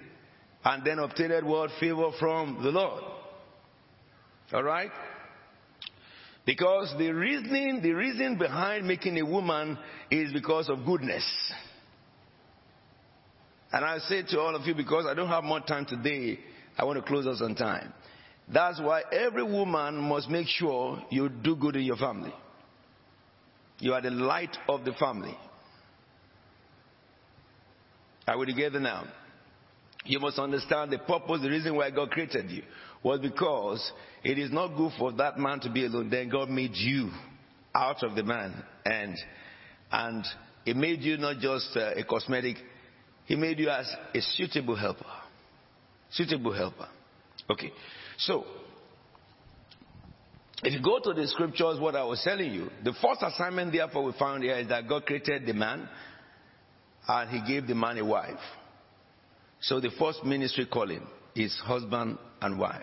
And 0.65 0.85
then 0.85 0.99
obtained 0.99 1.47
what? 1.47 1.71
Favor 1.79 2.11
from 2.19 2.63
the 2.63 2.71
Lord. 2.71 3.03
Alright? 4.53 4.91
Because 6.47 6.95
the 6.99 7.11
reasoning, 7.11 7.81
the 7.83 7.93
reason 7.93 8.39
behind 8.39 8.87
making 8.87 9.19
a 9.19 9.25
woman 9.25 9.79
is 10.11 10.33
because 10.33 10.69
of 10.69 10.85
goodness. 10.85 11.25
And 13.73 13.85
I 13.85 13.99
say 13.99 14.23
to 14.23 14.41
all 14.41 14.55
of 14.55 14.67
you, 14.67 14.75
because 14.75 15.07
I 15.07 15.15
don't 15.15 15.29
have 15.29 15.45
more 15.45 15.61
time 15.61 15.85
today, 15.87 16.39
I 16.77 16.85
want 16.85 16.99
to 16.99 17.09
close 17.09 17.27
us 17.27 17.41
on 17.41 17.55
time. 17.55 17.93
That's 18.53 18.81
why 18.81 19.03
every 19.13 19.43
woman 19.43 19.97
must 19.97 20.29
make 20.29 20.49
sure 20.49 21.03
you 21.11 21.29
do 21.29 21.57
good 21.57 21.77
in 21.77 21.83
your 21.83 21.97
family. 21.97 22.35
You 23.79 23.95
are 23.95 24.03
the 24.03 24.11
light 24.11 24.57
of 24.69 24.85
the 24.85 24.93
family. 24.93 25.37
Are 28.27 28.39
we 28.39 28.47
together 28.47 28.81
now? 28.81 29.05
You 30.05 30.21
must 30.21 30.39
understand 30.39 30.91
the 30.93 30.99
purpose, 30.99 31.41
the 31.43 31.49
reason 31.49 31.75
why 31.77 31.91
God 31.91 32.11
created 32.11 32.51
you 32.51 32.63
was 33.03 33.21
because 33.21 33.93
it 34.23 34.39
is 34.39 34.51
not 34.51 34.77
good 34.77 34.93
for 34.99 35.13
that 35.13 35.39
man 35.39 35.61
to 35.61 35.71
be 35.71 35.87
alone. 35.87 36.11
Then 36.11 36.29
God 36.29 36.49
made 36.49 36.75
you 36.75 37.11
out 37.75 38.03
of 38.03 38.15
the 38.15 38.23
man 38.23 38.63
and, 38.85 39.17
and 39.91 40.25
it 40.65 40.77
made 40.77 41.01
you 41.01 41.17
not 41.17 41.39
just 41.39 41.77
uh, 41.77 41.93
a 41.97 42.05
cosmetic, 42.05 42.57
He 43.27 43.37
made 43.37 43.59
you 43.59 43.69
as 43.69 43.91
a 44.15 44.21
suitable 44.21 44.77
helper. 44.77 45.05
Suitable 46.15 46.53
helper. 46.53 46.89
Okay. 47.51 47.73
So, 48.19 48.45
if 50.63 50.73
you 50.73 50.83
go 50.83 50.99
to 50.99 51.13
the 51.13 51.27
scriptures, 51.29 51.79
what 51.79 51.95
I 51.95 52.05
was 52.05 52.23
telling 52.25 52.53
you, 52.53 52.71
the 52.83 52.93
first 53.03 53.21
assignment 53.23 53.73
therefore 53.73 54.05
we 54.05 54.13
found 54.19 54.43
here 54.43 54.57
is 54.57 54.69
that 54.69 54.89
God 54.89 55.05
created 55.05 55.45
the 55.45 55.53
man 55.53 55.89
and 57.07 57.31
he 57.31 57.53
gave 57.53 57.67
the 57.67 57.75
man 57.75 57.99
a 57.99 58.05
wife. 58.05 58.39
So 59.61 59.81
the 59.81 59.91
first 59.99 60.25
ministry 60.25 60.67
calling 60.67 61.07
is 61.35 61.55
husband 61.65 62.19
and 62.41 62.59
wife. 62.59 62.83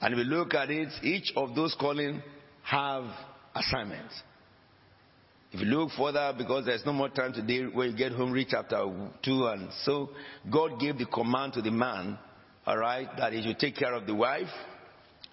And 0.00 0.14
if 0.14 0.18
we 0.18 0.24
look 0.24 0.54
at 0.54 0.70
it, 0.70 0.88
each 1.02 1.32
of 1.36 1.54
those 1.54 1.76
calling 1.78 2.22
have 2.62 3.04
assignments. 3.54 4.14
If 5.52 5.60
you 5.60 5.66
look 5.66 5.90
further, 5.96 6.32
because 6.36 6.64
there's 6.66 6.86
no 6.86 6.92
more 6.92 7.08
time 7.08 7.32
today, 7.32 7.64
when 7.64 7.90
you 7.90 7.96
get 7.96 8.12
home, 8.12 8.30
read 8.30 8.48
chapter 8.50 8.84
2. 9.24 9.46
And 9.46 9.68
so 9.82 10.10
God 10.50 10.78
gave 10.78 10.96
the 10.96 11.06
command 11.06 11.54
to 11.54 11.62
the 11.62 11.72
man, 11.72 12.18
all 12.66 12.78
right, 12.78 13.08
that 13.18 13.32
he 13.32 13.42
should 13.42 13.58
take 13.58 13.76
care 13.76 13.94
of 13.94 14.06
the 14.06 14.14
wife 14.14 14.48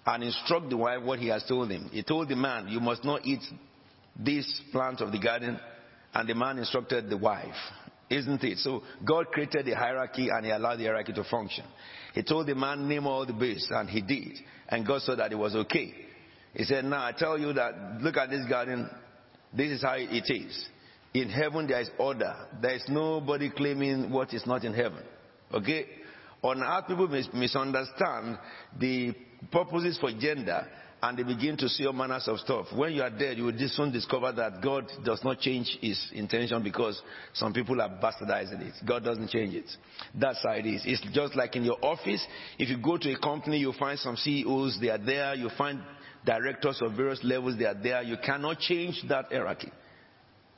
and 0.06 0.24
instruct 0.24 0.70
the 0.70 0.76
wife 0.76 1.02
what 1.02 1.20
he 1.20 1.28
has 1.28 1.44
told 1.44 1.70
him. 1.70 1.88
He 1.92 2.02
told 2.02 2.28
the 2.28 2.36
man, 2.36 2.68
You 2.68 2.80
must 2.80 3.04
not 3.04 3.24
eat 3.26 3.42
this 4.18 4.60
plant 4.72 5.00
of 5.00 5.12
the 5.12 5.20
garden. 5.20 5.60
And 6.14 6.28
the 6.28 6.34
man 6.34 6.58
instructed 6.58 7.08
the 7.08 7.16
wife. 7.16 7.54
Isn't 8.10 8.42
it? 8.42 8.58
So 8.58 8.82
God 9.04 9.26
created 9.28 9.68
a 9.68 9.76
hierarchy 9.76 10.30
and 10.30 10.44
he 10.46 10.50
allowed 10.50 10.76
the 10.76 10.84
hierarchy 10.84 11.12
to 11.12 11.24
function. 11.24 11.64
He 12.14 12.22
told 12.22 12.46
the 12.46 12.54
man, 12.54 12.88
name 12.88 13.06
all 13.06 13.26
the 13.26 13.34
beasts, 13.34 13.68
and 13.70 13.88
he 13.88 14.00
did. 14.00 14.32
And 14.68 14.86
God 14.86 15.02
saw 15.02 15.14
that 15.14 15.30
it 15.30 15.36
was 15.36 15.54
okay. 15.54 15.94
He 16.54 16.64
said, 16.64 16.86
now 16.86 17.04
I 17.04 17.12
tell 17.12 17.38
you 17.38 17.52
that, 17.52 18.00
look 18.00 18.16
at 18.16 18.30
this 18.30 18.46
garden. 18.48 18.88
This 19.52 19.70
is 19.72 19.82
how 19.82 19.94
it 19.96 20.30
is. 20.30 20.68
In 21.14 21.30
heaven 21.30 21.66
there 21.66 21.80
is 21.80 21.90
order. 21.98 22.34
There 22.60 22.74
is 22.74 22.84
nobody 22.88 23.50
claiming 23.50 24.10
what 24.10 24.32
is 24.34 24.46
not 24.46 24.64
in 24.64 24.74
heaven. 24.74 25.02
Okay? 25.52 25.86
On 26.42 26.62
earth 26.62 26.86
people 26.86 27.08
misunderstand 27.34 28.38
the 28.78 29.14
purposes 29.50 29.98
for 29.98 30.10
gender 30.12 30.66
and 31.00 31.16
they 31.16 31.22
begin 31.22 31.56
to 31.56 31.68
see 31.68 31.86
all 31.86 31.92
manners 31.92 32.26
of 32.26 32.38
stuff. 32.40 32.66
When 32.74 32.92
you 32.92 33.02
are 33.02 33.10
dead, 33.10 33.38
you 33.38 33.44
will 33.44 33.68
soon 33.68 33.92
discover 33.92 34.32
that 34.32 34.60
God 34.62 34.90
does 35.04 35.22
not 35.22 35.38
change 35.38 35.78
his 35.80 36.10
intention 36.12 36.62
because 36.62 37.00
some 37.34 37.52
people 37.52 37.80
are 37.80 37.88
bastardizing 37.88 38.60
it. 38.62 38.74
God 38.86 39.04
doesn't 39.04 39.30
change 39.30 39.54
it. 39.54 39.66
That's 40.14 40.42
how 40.42 40.52
it 40.52 40.66
is. 40.66 40.82
It's 40.84 41.02
just 41.12 41.36
like 41.36 41.54
in 41.54 41.64
your 41.64 41.78
office. 41.84 42.24
If 42.58 42.68
you 42.68 42.78
go 42.78 42.98
to 42.98 43.12
a 43.12 43.18
company, 43.18 43.58
you 43.58 43.72
find 43.78 43.98
some 43.98 44.16
CEOs, 44.16 44.78
they 44.80 44.90
are 44.90 44.98
there. 44.98 45.34
You 45.34 45.50
find 45.56 45.80
directors 46.24 46.80
of 46.82 46.92
various 46.92 47.20
levels, 47.22 47.58
they 47.58 47.64
are 47.64 47.74
there. 47.74 48.02
You 48.02 48.16
cannot 48.24 48.58
change 48.58 49.02
that 49.08 49.26
hierarchy. 49.30 49.72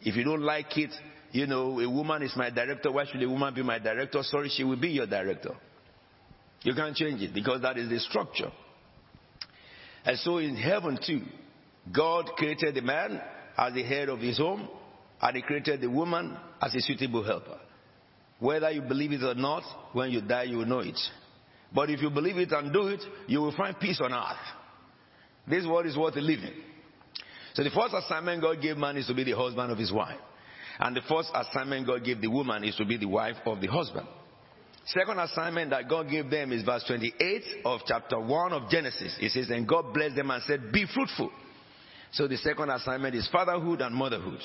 If 0.00 0.16
you 0.16 0.24
don't 0.24 0.42
like 0.42 0.76
it, 0.78 0.90
you 1.32 1.46
know, 1.46 1.78
a 1.80 1.88
woman 1.88 2.22
is 2.22 2.32
my 2.36 2.50
director. 2.50 2.90
Why 2.90 3.04
should 3.06 3.22
a 3.22 3.28
woman 3.28 3.54
be 3.54 3.62
my 3.62 3.78
director? 3.78 4.22
Sorry, 4.22 4.48
she 4.48 4.64
will 4.64 4.80
be 4.80 4.88
your 4.88 5.06
director. 5.06 5.54
You 6.62 6.74
can't 6.74 6.96
change 6.96 7.22
it 7.22 7.32
because 7.32 7.62
that 7.62 7.78
is 7.78 7.88
the 7.88 7.98
structure. 8.00 8.50
And 10.04 10.18
so 10.18 10.38
in 10.38 10.56
heaven 10.56 10.98
too, 11.04 11.22
God 11.92 12.26
created 12.36 12.74
the 12.74 12.82
man 12.82 13.20
as 13.56 13.74
the 13.74 13.82
head 13.82 14.08
of 14.08 14.20
his 14.20 14.38
home, 14.38 14.68
and 15.20 15.36
he 15.36 15.42
created 15.42 15.80
the 15.80 15.90
woman 15.90 16.36
as 16.60 16.74
a 16.74 16.80
suitable 16.80 17.22
helper. 17.22 17.58
Whether 18.38 18.70
you 18.70 18.82
believe 18.82 19.12
it 19.12 19.22
or 19.22 19.34
not, 19.34 19.62
when 19.92 20.10
you 20.10 20.22
die, 20.22 20.44
you 20.44 20.58
will 20.58 20.66
know 20.66 20.80
it. 20.80 20.98
But 21.72 21.90
if 21.90 22.00
you 22.00 22.10
believe 22.10 22.38
it 22.38 22.52
and 22.52 22.72
do 22.72 22.88
it, 22.88 23.00
you 23.26 23.40
will 23.40 23.54
find 23.54 23.78
peace 23.78 24.00
on 24.02 24.12
earth. 24.12 24.36
This 25.50 25.66
world 25.66 25.86
is 25.86 25.96
worth 25.96 26.16
living. 26.16 26.54
So 27.54 27.64
the 27.64 27.70
first 27.70 27.94
assignment 27.94 28.42
God 28.42 28.62
gave 28.62 28.76
man 28.76 28.96
is 28.96 29.06
to 29.08 29.14
be 29.14 29.24
the 29.24 29.36
husband 29.36 29.72
of 29.72 29.78
his 29.78 29.92
wife. 29.92 30.18
And 30.78 30.96
the 30.96 31.02
first 31.02 31.30
assignment 31.34 31.86
God 31.86 32.04
gave 32.04 32.20
the 32.20 32.30
woman 32.30 32.64
is 32.64 32.76
to 32.76 32.84
be 32.84 32.96
the 32.96 33.08
wife 33.08 33.36
of 33.44 33.60
the 33.60 33.66
husband. 33.66 34.06
Second 34.86 35.18
assignment 35.18 35.70
that 35.70 35.88
God 35.88 36.08
gave 36.10 36.30
them 36.30 36.52
is 36.52 36.62
verse 36.64 36.84
28 36.86 37.42
of 37.64 37.80
chapter 37.86 38.18
1 38.18 38.52
of 38.52 38.70
Genesis. 38.70 39.14
It 39.20 39.30
says, 39.32 39.50
And 39.50 39.68
God 39.68 39.92
blessed 39.92 40.16
them 40.16 40.30
and 40.30 40.42
said, 40.44 40.72
Be 40.72 40.86
fruitful. 40.92 41.30
So 42.12 42.26
the 42.26 42.38
second 42.38 42.70
assignment 42.70 43.14
is 43.14 43.28
fatherhood 43.30 43.82
and 43.82 43.94
motherhood. 43.94 44.40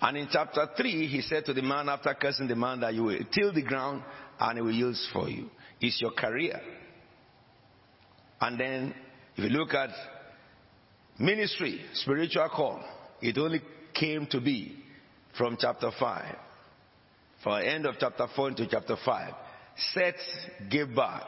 And 0.00 0.16
in 0.16 0.28
chapter 0.30 0.68
3, 0.76 1.06
he 1.06 1.20
said 1.22 1.44
to 1.46 1.54
the 1.54 1.62
man, 1.62 1.88
after 1.88 2.12
cursing 2.14 2.48
the 2.48 2.56
man, 2.56 2.80
that 2.80 2.94
you 2.94 3.04
will 3.04 3.18
till 3.32 3.52
the 3.52 3.62
ground 3.62 4.02
and 4.38 4.58
it 4.58 4.62
will 4.62 4.72
yield 4.72 4.96
for 5.12 5.28
you. 5.28 5.48
It's 5.80 6.00
your 6.00 6.12
career. 6.12 6.60
And 8.40 8.60
then, 8.60 8.94
if 9.36 9.44
you 9.44 9.50
look 9.50 9.74
at 9.74 9.90
ministry, 11.18 11.80
spiritual 11.94 12.48
call, 12.48 12.82
it 13.20 13.38
only 13.38 13.60
came 13.94 14.26
to 14.30 14.40
be 14.40 14.76
from 15.36 15.56
chapter 15.58 15.90
5 15.98 16.36
from 17.42 17.62
end 17.62 17.86
of 17.86 17.94
chapter 18.00 18.26
4 18.34 18.48
into 18.48 18.66
chapter 18.66 18.96
5, 19.04 19.34
Seth 19.92 20.14
gave 20.70 20.94
birth 20.94 21.22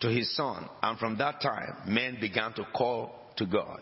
to 0.00 0.08
his 0.08 0.34
son, 0.34 0.68
and 0.82 0.98
from 0.98 1.18
that 1.18 1.40
time, 1.40 1.76
men 1.86 2.18
began 2.20 2.52
to 2.54 2.64
call 2.74 3.12
to 3.36 3.46
God. 3.46 3.80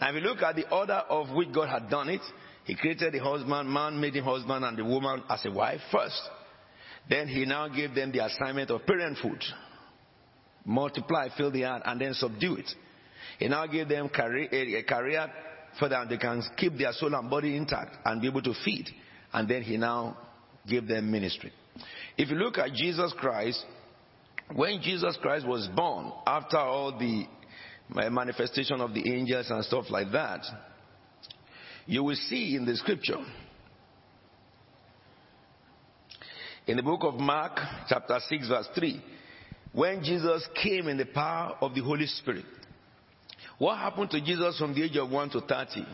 And 0.00 0.16
if 0.16 0.22
you 0.22 0.28
look 0.28 0.42
at 0.42 0.56
the 0.56 0.68
order 0.68 1.02
of 1.08 1.30
which 1.30 1.52
God 1.52 1.68
had 1.68 1.88
done 1.88 2.08
it. 2.08 2.22
He 2.64 2.74
created 2.74 3.14
the 3.14 3.18
husband, 3.18 3.70
man 3.70 3.98
made 3.98 4.14
him 4.14 4.24
husband, 4.24 4.64
and 4.64 4.76
the 4.76 4.84
woman 4.84 5.22
as 5.28 5.44
a 5.46 5.50
wife 5.50 5.80
first. 5.90 6.20
Then 7.08 7.26
he 7.26 7.46
now 7.46 7.68
gave 7.68 7.94
them 7.94 8.12
the 8.12 8.24
assignment 8.24 8.70
of 8.70 8.86
parenthood. 8.86 9.42
Multiply, 10.64 11.28
fill 11.36 11.50
the 11.50 11.64
earth, 11.64 11.82
and 11.84 12.00
then 12.00 12.14
subdue 12.14 12.56
it. 12.56 12.70
He 13.38 13.48
now 13.48 13.66
gave 13.66 13.88
them 13.88 14.06
a 14.06 14.82
career 14.82 15.32
for 15.78 15.88
that 15.88 16.08
they 16.08 16.16
can 16.16 16.42
keep 16.56 16.76
their 16.76 16.92
soul 16.92 17.14
and 17.14 17.30
body 17.30 17.56
intact 17.56 17.96
and 18.04 18.20
be 18.20 18.28
able 18.28 18.42
to 18.42 18.54
feed 18.64 18.90
and 19.32 19.48
then 19.48 19.62
he 19.62 19.76
now 19.76 20.16
gave 20.66 20.86
them 20.86 21.10
ministry. 21.10 21.52
If 22.16 22.28
you 22.28 22.36
look 22.36 22.58
at 22.58 22.72
Jesus 22.72 23.12
Christ, 23.18 23.64
when 24.54 24.80
Jesus 24.82 25.16
Christ 25.20 25.46
was 25.46 25.68
born, 25.74 26.12
after 26.26 26.58
all 26.58 26.98
the 26.98 27.24
uh, 27.96 28.10
manifestation 28.10 28.80
of 28.80 28.92
the 28.92 29.12
angels 29.12 29.50
and 29.50 29.64
stuff 29.64 29.84
like 29.90 30.10
that, 30.12 30.44
you 31.86 32.04
will 32.04 32.16
see 32.16 32.56
in 32.56 32.66
the 32.66 32.76
scripture, 32.76 33.18
in 36.66 36.76
the 36.76 36.82
book 36.82 37.00
of 37.02 37.14
Mark, 37.14 37.58
chapter 37.88 38.18
6, 38.28 38.48
verse 38.48 38.68
3, 38.74 39.02
when 39.72 40.02
Jesus 40.02 40.46
came 40.62 40.88
in 40.88 40.96
the 40.96 41.06
power 41.06 41.56
of 41.60 41.74
the 41.74 41.82
Holy 41.82 42.06
Spirit, 42.06 42.44
what 43.58 43.78
happened 43.78 44.10
to 44.10 44.20
Jesus 44.20 44.58
from 44.58 44.74
the 44.74 44.82
age 44.82 44.96
of 44.96 45.10
1 45.10 45.30
to 45.30 45.40
30? 45.40 45.86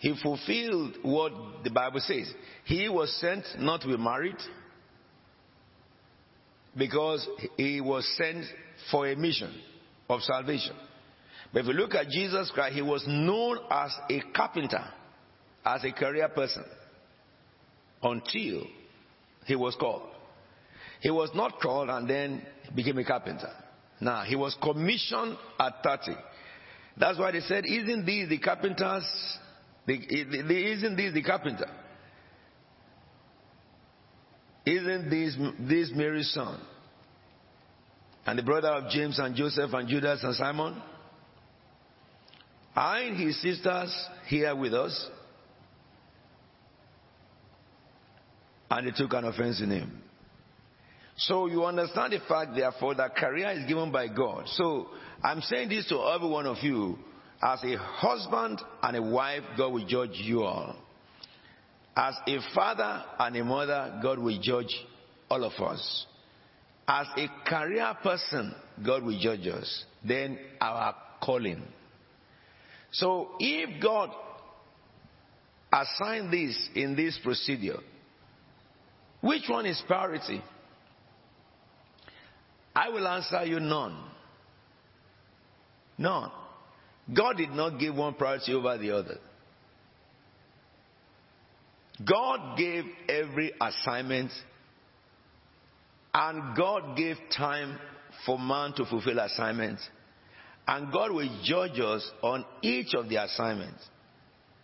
he 0.00 0.14
fulfilled 0.22 0.96
what 1.02 1.30
the 1.62 1.70
Bible 1.70 2.00
says. 2.00 2.32
He 2.64 2.88
was 2.88 3.14
sent 3.20 3.44
not 3.58 3.82
to 3.82 3.86
be 3.86 3.98
married 3.98 4.38
because 6.76 7.28
he 7.58 7.82
was 7.82 8.10
sent 8.16 8.46
for 8.90 9.06
a 9.06 9.14
mission 9.14 9.54
of 10.08 10.22
salvation. 10.22 10.74
But 11.52 11.60
if 11.60 11.66
you 11.66 11.72
look 11.74 11.94
at 11.94 12.08
Jesus 12.08 12.50
Christ, 12.50 12.74
he 12.74 12.82
was 12.82 13.04
known 13.06 13.58
as 13.70 13.90
a 14.08 14.22
carpenter, 14.34 14.84
as 15.66 15.84
a 15.84 15.92
career 15.92 16.28
person, 16.30 16.64
until 18.02 18.62
he 19.44 19.54
was 19.54 19.76
called. 19.78 20.08
He 21.00 21.10
was 21.10 21.30
not 21.34 21.60
called 21.60 21.88
and 21.88 22.08
then 22.08 22.42
became 22.74 22.98
a 22.98 23.04
carpenter. 23.04 23.50
Now, 24.00 24.22
he 24.22 24.36
was 24.36 24.56
commissioned 24.62 25.36
at 25.58 25.82
30. 25.82 26.12
That's 26.96 27.18
why 27.18 27.32
they 27.32 27.40
said, 27.40 27.64
Isn't 27.66 28.06
this 28.06 28.28
the 28.28 28.38
carpenters 28.38 29.04
isn't 29.86 30.96
this 30.96 31.14
the 31.14 31.22
carpenter? 31.22 31.70
Isn't 34.66 35.10
this, 35.10 35.36
this 35.58 35.90
Mary's 35.94 36.30
son? 36.32 36.60
And 38.26 38.38
the 38.38 38.42
brother 38.42 38.68
of 38.68 38.90
James 38.90 39.18
and 39.18 39.34
Joseph 39.34 39.72
and 39.72 39.88
Judas 39.88 40.20
and 40.22 40.34
Simon? 40.34 40.80
Aren't 42.76 43.16
his 43.16 43.40
sisters 43.40 43.92
here 44.26 44.54
with 44.54 44.74
us? 44.74 45.08
And 48.70 48.86
they 48.86 48.92
took 48.92 49.12
an 49.14 49.24
offense 49.24 49.60
in 49.60 49.70
him. 49.70 49.99
So 51.20 51.46
you 51.46 51.64
understand 51.66 52.14
the 52.14 52.20
fact, 52.26 52.52
therefore, 52.54 52.94
that 52.94 53.14
career 53.14 53.50
is 53.50 53.66
given 53.66 53.92
by 53.92 54.08
God. 54.08 54.48
So 54.48 54.88
I'm 55.22 55.42
saying 55.42 55.68
this 55.68 55.86
to 55.88 56.00
every 56.00 56.28
one 56.28 56.46
of 56.46 56.56
you 56.62 56.98
as 57.42 57.62
a 57.62 57.76
husband 57.76 58.60
and 58.82 58.96
a 58.96 59.02
wife, 59.02 59.42
God 59.58 59.72
will 59.72 59.86
judge 59.86 60.14
you 60.14 60.42
all. 60.44 60.76
As 61.94 62.14
a 62.26 62.38
father 62.54 63.04
and 63.18 63.36
a 63.36 63.44
mother, 63.44 64.00
God 64.02 64.18
will 64.18 64.38
judge 64.40 64.74
all 65.28 65.44
of 65.44 65.52
us. 65.62 66.06
As 66.88 67.06
a 67.18 67.28
career 67.46 67.94
person, 68.02 68.54
God 68.84 69.02
will 69.02 69.18
judge 69.20 69.46
us. 69.46 69.84
Then 70.02 70.38
our 70.58 70.94
calling. 71.22 71.62
So 72.92 73.32
if 73.38 73.82
God 73.82 74.10
assigned 75.70 76.32
this 76.32 76.68
in 76.74 76.96
this 76.96 77.18
procedure, 77.22 77.78
which 79.20 79.44
one 79.48 79.66
is 79.66 79.82
priority? 79.86 80.42
I 82.80 82.88
will 82.88 83.06
answer 83.06 83.44
you 83.44 83.60
none. 83.60 83.94
None. 85.98 86.30
God 87.14 87.36
did 87.36 87.50
not 87.50 87.78
give 87.78 87.94
one 87.94 88.14
priority 88.14 88.54
over 88.54 88.78
the 88.78 88.90
other. 88.92 89.18
God 92.02 92.56
gave 92.56 92.84
every 93.06 93.52
assignment 93.60 94.30
and 96.14 96.56
God 96.56 96.96
gave 96.96 97.16
time 97.36 97.78
for 98.24 98.38
man 98.38 98.72
to 98.76 98.86
fulfill 98.86 99.18
assignments. 99.18 99.86
And 100.66 100.90
God 100.90 101.12
will 101.12 101.28
judge 101.44 101.78
us 101.78 102.10
on 102.22 102.46
each 102.62 102.94
of 102.94 103.10
the 103.10 103.22
assignments 103.22 103.86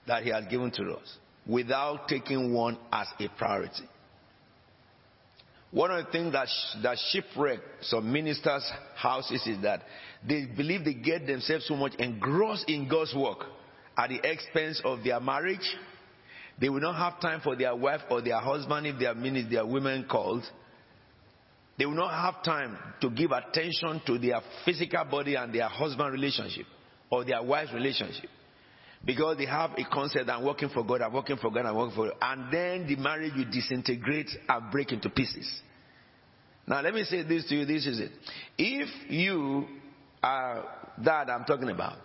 that 0.07 0.23
He 0.23 0.31
has 0.31 0.47
given 0.47 0.71
to 0.71 0.83
us 0.95 1.19
without 1.47 2.09
taking 2.09 2.55
one 2.55 2.79
as 2.91 3.09
a 3.21 3.29
priority. 3.37 3.85
One 5.71 5.91
of 5.91 6.05
the 6.05 6.13
things 6.13 6.33
that, 6.33 6.49
sh- 6.49 6.83
that 6.83 6.99
shipwreck 7.11 7.59
some 7.83 8.13
ministers' 8.13 8.71
houses 8.95 9.47
is 9.47 9.63
that 9.63 9.83
they 10.27 10.47
believe 10.47 10.85
they 10.85 10.95
get 10.95 11.27
themselves 11.27 11.67
so 11.67 11.77
much 11.77 11.95
engrossed 11.97 12.69
in 12.69 12.89
God's 12.89 13.15
work 13.15 13.45
at 13.99 14.11
the 14.11 14.21
expense 14.23 14.81
of 14.85 15.03
their 15.03 15.21
marriage. 15.21 15.77
They 16.61 16.69
will 16.69 16.81
not 16.81 16.97
have 16.97 17.21
time 17.21 17.41
for 17.43 17.57
their 17.57 17.75
wife 17.75 18.01
or 18.11 18.23
their 18.23 18.41
husband 18.41 18.87
if 18.87 18.99
they 18.99 19.07
are 19.07 19.15
ministers, 19.15 19.53
they 19.53 19.63
women 19.63 20.07
called. 20.09 20.45
They 21.79 21.85
will 21.85 21.95
not 21.95 22.13
have 22.13 22.43
time 22.43 22.79
to 23.03 23.11
give 23.11 23.31
attention 23.33 24.01
to 24.07 24.19
their 24.19 24.41
physical 24.65 25.05
body 25.05 25.35
and 25.35 25.55
their 25.55 25.69
husband 25.69 26.13
relationship 26.13 26.67
or 27.11 27.25
their 27.25 27.43
wife 27.43 27.69
relationship. 27.75 28.31
Because 29.07 29.39
they 29.39 29.47
have 29.47 29.71
a 29.79 29.85
concept, 29.85 30.29
I'm 30.29 30.45
working 30.45 30.69
for 30.69 30.85
God, 30.85 31.01
I'm 31.01 31.13
working 31.13 31.37
for 31.37 31.51
God, 31.51 31.65
I'm 31.65 31.77
working 31.77 31.95
for 31.95 32.07
God. 32.09 32.17
And 32.21 32.53
then 32.53 32.89
the 32.89 32.97
marriage 32.97 33.33
will 33.37 33.51
disintegrate 33.51 34.29
and 34.49 34.71
break 34.73 34.91
into 34.91 35.09
pieces. 35.09 35.49
Now 36.67 36.81
let 36.81 36.93
me 36.93 37.05
say 37.05 37.23
this 37.23 37.47
to 37.49 37.55
you, 37.55 37.65
this 37.65 37.87
is 37.87 38.01
it. 38.01 38.11
If 38.59 38.89
you 39.09 39.69
are 40.23 40.65
that 41.05 41.31
I'm 41.31 41.45
talking 41.45 41.71
about, 41.71 41.99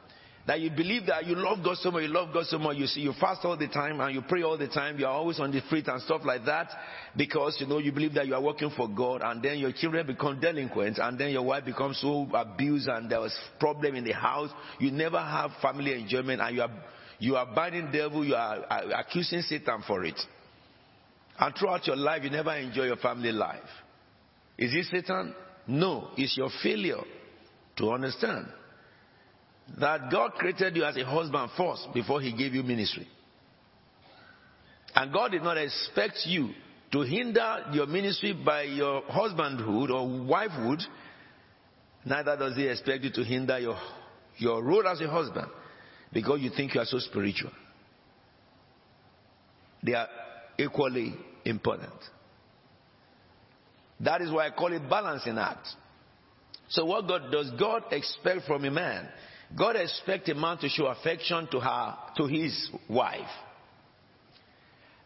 that 0.47 0.59
you 0.59 0.71
believe 0.71 1.05
that 1.05 1.27
you 1.27 1.35
love 1.35 1.59
God 1.63 1.77
so 1.77 1.91
much, 1.91 2.01
you 2.01 2.07
love 2.07 2.33
God 2.33 2.45
so 2.47 2.57
much, 2.57 2.77
you 2.77 2.87
see, 2.87 3.01
you 3.01 3.13
fast 3.19 3.45
all 3.45 3.55
the 3.55 3.67
time 3.67 4.01
and 4.01 4.13
you 4.13 4.21
pray 4.27 4.41
all 4.41 4.57
the 4.57 4.67
time, 4.67 4.97
you 4.97 5.05
are 5.05 5.13
always 5.13 5.39
on 5.39 5.51
the 5.51 5.61
street 5.61 5.87
and 5.87 6.01
stuff 6.01 6.21
like 6.25 6.45
that, 6.45 6.67
because 7.15 7.57
you 7.59 7.67
know 7.67 7.77
you 7.77 7.91
believe 7.91 8.15
that 8.15 8.25
you 8.25 8.33
are 8.33 8.41
working 8.41 8.71
for 8.75 8.89
God, 8.89 9.21
and 9.23 9.41
then 9.43 9.59
your 9.59 9.71
children 9.71 10.07
become 10.07 10.39
delinquents, 10.39 10.99
and 11.01 11.19
then 11.19 11.29
your 11.29 11.43
wife 11.43 11.65
becomes 11.65 11.99
so 12.01 12.27
abused, 12.33 12.87
and 12.87 13.09
there 13.09 13.21
was 13.21 13.37
problem 13.59 13.95
in 13.95 14.03
the 14.03 14.13
house. 14.13 14.49
You 14.79 14.91
never 14.91 15.19
have 15.19 15.51
family 15.61 15.93
enjoyment, 15.93 16.41
and 16.41 16.55
you 16.55 16.61
are 16.63 16.71
you 17.19 17.35
are 17.35 17.53
binding 17.53 17.91
devil, 17.91 18.25
you 18.25 18.33
are 18.33 18.65
uh, 18.67 18.99
accusing 18.99 19.41
Satan 19.41 19.83
for 19.85 20.03
it, 20.05 20.19
and 21.37 21.55
throughout 21.55 21.85
your 21.85 21.97
life 21.97 22.23
you 22.23 22.31
never 22.31 22.55
enjoy 22.55 22.85
your 22.85 22.97
family 22.97 23.31
life. 23.31 23.59
Is 24.57 24.73
it 24.73 24.85
Satan? 24.91 25.35
No, 25.67 26.09
it's 26.17 26.35
your 26.35 26.49
failure 26.63 27.01
to 27.77 27.91
understand 27.91 28.47
that 29.79 30.11
God 30.11 30.33
created 30.33 30.75
you 30.75 30.83
as 30.83 30.97
a 30.97 31.05
husband 31.05 31.51
first 31.57 31.87
before 31.93 32.21
he 32.21 32.31
gave 32.35 32.53
you 32.53 32.63
ministry. 32.63 33.07
And 34.93 35.13
God 35.13 35.31
did 35.31 35.43
not 35.43 35.57
expect 35.57 36.19
you 36.25 36.49
to 36.91 37.01
hinder 37.01 37.65
your 37.71 37.87
ministry 37.87 38.33
by 38.33 38.63
your 38.63 39.03
husbandhood 39.03 39.89
or 39.89 40.05
wifehood. 40.27 40.81
Neither 42.05 42.35
does 42.35 42.55
he 42.55 42.67
expect 42.67 43.03
you 43.03 43.11
to 43.11 43.23
hinder 43.23 43.57
your, 43.59 43.77
your 44.37 44.61
role 44.61 44.85
as 44.87 44.99
a 45.01 45.07
husband 45.07 45.47
because 46.11 46.41
you 46.41 46.49
think 46.49 46.75
you 46.75 46.81
are 46.81 46.85
so 46.85 46.99
spiritual. 46.99 47.51
They 49.83 49.93
are 49.93 50.07
equally 50.57 51.15
important. 51.45 51.93
That 54.01 54.21
is 54.21 54.31
why 54.31 54.47
I 54.47 54.51
call 54.51 54.73
it 54.73 54.89
balancing 54.89 55.37
act. 55.37 55.67
So 56.69 56.85
what 56.85 57.07
God 57.07 57.31
does 57.31 57.51
God 57.59 57.83
expect 57.91 58.45
from 58.47 58.65
a 58.65 58.71
man? 58.71 59.07
God 59.57 59.75
expects 59.75 60.29
a 60.29 60.33
man 60.33 60.57
to 60.59 60.69
show 60.69 60.85
affection 60.87 61.47
to 61.51 61.59
her, 61.59 61.95
to 62.17 62.25
his 62.25 62.69
wife. 62.89 63.19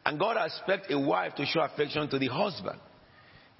And 0.05 0.19
God 0.19 0.37
expects 0.39 0.87
a 0.91 0.99
wife 0.99 1.33
to 1.35 1.45
show 1.45 1.61
affection 1.61 2.07
to 2.09 2.19
the 2.19 2.27
husband. 2.27 2.79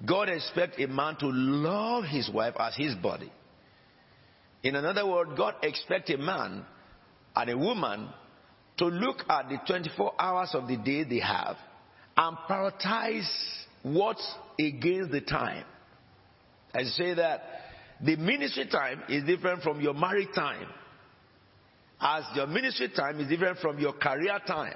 God 0.04 0.28
expects 0.28 0.78
a 0.78 0.86
man 0.86 1.16
to 1.16 1.26
love 1.26 2.04
his 2.04 2.30
wife 2.30 2.54
as 2.58 2.76
his 2.76 2.94
body. 2.94 3.32
In 4.62 4.76
another 4.76 5.06
word, 5.06 5.36
God 5.36 5.54
expects 5.62 6.10
a 6.10 6.18
man 6.18 6.64
and 7.34 7.50
a 7.50 7.58
woman 7.58 8.08
to 8.78 8.86
look 8.86 9.18
at 9.28 9.48
the 9.48 9.58
24 9.66 10.14
hours 10.18 10.50
of 10.54 10.68
the 10.68 10.76
day 10.76 11.04
they 11.04 11.20
have 11.20 11.56
and 12.16 12.36
prioritize 12.48 13.28
what's 13.82 14.34
against 14.58 15.10
the 15.12 15.20
time. 15.20 15.64
I 16.74 16.82
say 16.84 17.14
that 17.14 17.42
the 18.04 18.16
ministry 18.16 18.66
time 18.66 19.02
is 19.08 19.24
different 19.24 19.62
from 19.62 19.80
your 19.80 19.94
married 19.94 20.28
time. 20.34 20.66
As 22.00 22.24
your 22.34 22.46
ministry 22.46 22.90
time 22.94 23.20
is 23.20 23.28
different 23.28 23.58
from 23.58 23.78
your 23.78 23.94
career 23.94 24.38
time. 24.46 24.74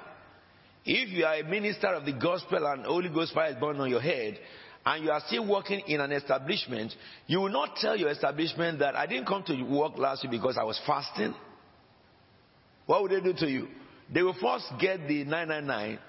If 0.83 1.09
you 1.09 1.25
are 1.25 1.35
a 1.35 1.43
minister 1.43 1.87
of 1.87 2.05
the 2.05 2.13
gospel 2.13 2.65
and 2.65 2.85
Holy 2.85 3.09
Ghost 3.09 3.33
fire 3.33 3.51
is 3.51 3.57
born 3.57 3.79
on 3.79 3.89
your 3.89 4.01
head, 4.01 4.39
and 4.83 5.03
you 5.03 5.11
are 5.11 5.21
still 5.27 5.47
working 5.47 5.81
in 5.87 6.01
an 6.01 6.11
establishment, 6.11 6.91
you 7.27 7.39
will 7.39 7.51
not 7.51 7.75
tell 7.75 7.95
your 7.95 8.09
establishment 8.09 8.79
that 8.79 8.95
I 8.95 9.05
didn't 9.05 9.27
come 9.27 9.43
to 9.43 9.61
work 9.63 9.97
last 9.97 10.23
week 10.23 10.31
because 10.31 10.57
I 10.57 10.63
was 10.63 10.81
fasting. 10.87 11.35
What 12.87 13.03
would 13.03 13.11
they 13.11 13.21
do 13.21 13.33
to 13.33 13.47
you? 13.47 13.67
They 14.11 14.23
will 14.23 14.35
first 14.41 14.65
get 14.79 15.07
the 15.07 15.23
999 15.23 15.99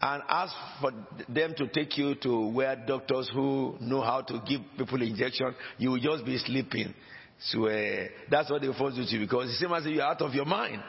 and 0.00 0.22
ask 0.28 0.54
for 0.80 0.92
them 1.28 1.54
to 1.56 1.66
take 1.68 1.98
you 1.98 2.14
to 2.16 2.48
where 2.48 2.76
doctors 2.76 3.28
who 3.32 3.76
know 3.80 4.00
how 4.00 4.20
to 4.22 4.40
give 4.46 4.60
people 4.76 5.02
injection, 5.02 5.54
you 5.76 5.90
will 5.90 6.00
just 6.00 6.24
be 6.24 6.38
sleeping. 6.38 6.94
So 7.40 7.66
uh, 7.66 8.06
that's 8.30 8.50
what 8.50 8.62
they 8.62 8.72
force 8.78 8.94
you 8.96 9.04
to 9.06 9.24
because 9.24 9.50
it's 9.50 9.60
same 9.60 9.72
as 9.72 9.86
if 9.86 9.92
you're 9.92 10.04
out 10.04 10.22
of 10.22 10.34
your 10.34 10.44
mind. 10.44 10.82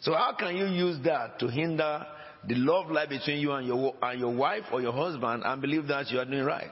So 0.00 0.14
how 0.14 0.34
can 0.38 0.56
you 0.56 0.66
use 0.66 0.98
that 1.04 1.38
to 1.40 1.48
hinder 1.48 2.06
the 2.46 2.54
love 2.54 2.90
life 2.90 3.08
between 3.08 3.40
you 3.40 3.52
and 3.52 3.66
your, 3.66 3.94
and 4.00 4.20
your 4.20 4.34
wife 4.34 4.64
or 4.72 4.80
your 4.80 4.92
husband 4.92 5.42
and 5.44 5.60
believe 5.60 5.86
that 5.88 6.10
you 6.10 6.18
are 6.18 6.24
doing 6.24 6.44
right? 6.44 6.70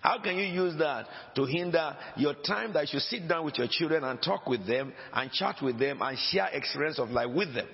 How 0.00 0.20
can 0.20 0.36
you 0.36 0.44
use 0.44 0.76
that 0.78 1.06
to 1.36 1.44
hinder 1.44 1.96
your 2.16 2.34
time 2.34 2.72
that 2.72 2.92
you 2.92 2.98
sit 2.98 3.28
down 3.28 3.44
with 3.44 3.58
your 3.58 3.68
children 3.70 4.04
and 4.04 4.20
talk 4.22 4.46
with 4.46 4.66
them 4.66 4.92
and 5.12 5.30
chat 5.30 5.56
with 5.62 5.78
them 5.78 6.00
and 6.00 6.18
share 6.18 6.48
experience 6.52 6.98
of 6.98 7.10
life 7.10 7.30
with 7.34 7.54
them? 7.54 7.68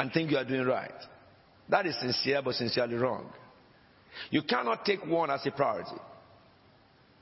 And 0.00 0.10
think 0.10 0.30
you 0.30 0.38
are 0.38 0.44
doing 0.44 0.64
right. 0.64 0.94
That 1.68 1.84
is 1.84 1.94
sincere 2.00 2.40
but 2.42 2.54
sincerely 2.54 2.94
wrong. 2.94 3.30
You 4.30 4.40
cannot 4.42 4.86
take 4.86 5.04
one 5.04 5.30
as 5.30 5.44
a 5.44 5.50
priority. 5.50 6.00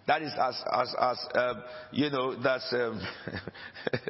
That 0.06 0.22
is 0.22 0.32
as, 0.40 0.62
as, 0.72 0.94
as 0.98 1.18
um, 1.34 1.62
you 1.90 2.08
know, 2.08 2.40
that's, 2.40 2.72
um, 2.72 3.02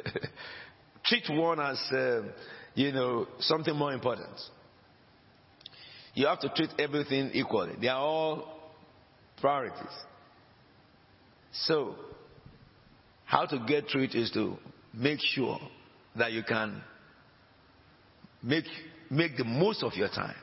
treat 1.03 1.23
one 1.31 1.59
as, 1.59 1.81
um, 1.91 2.29
you 2.75 2.91
know, 2.91 3.27
something 3.39 3.75
more 3.75 3.91
important. 3.91 4.39
You 6.13 6.27
have 6.27 6.39
to 6.41 6.49
treat 6.49 6.69
everything 6.77 7.31
equally. 7.33 7.73
They 7.81 7.87
are 7.87 7.99
all 7.99 8.71
priorities. 9.41 9.81
So, 11.51 11.95
how 13.25 13.47
to 13.47 13.65
get 13.67 13.89
through 13.91 14.03
it 14.03 14.15
is 14.15 14.29
to 14.31 14.57
make 14.93 15.19
sure 15.21 15.59
that 16.15 16.31
you 16.31 16.43
can 16.43 16.83
Make, 18.41 18.65
make 19.09 19.37
the 19.37 19.43
most 19.43 19.83
of 19.83 19.93
your 19.95 20.09
time. 20.09 20.35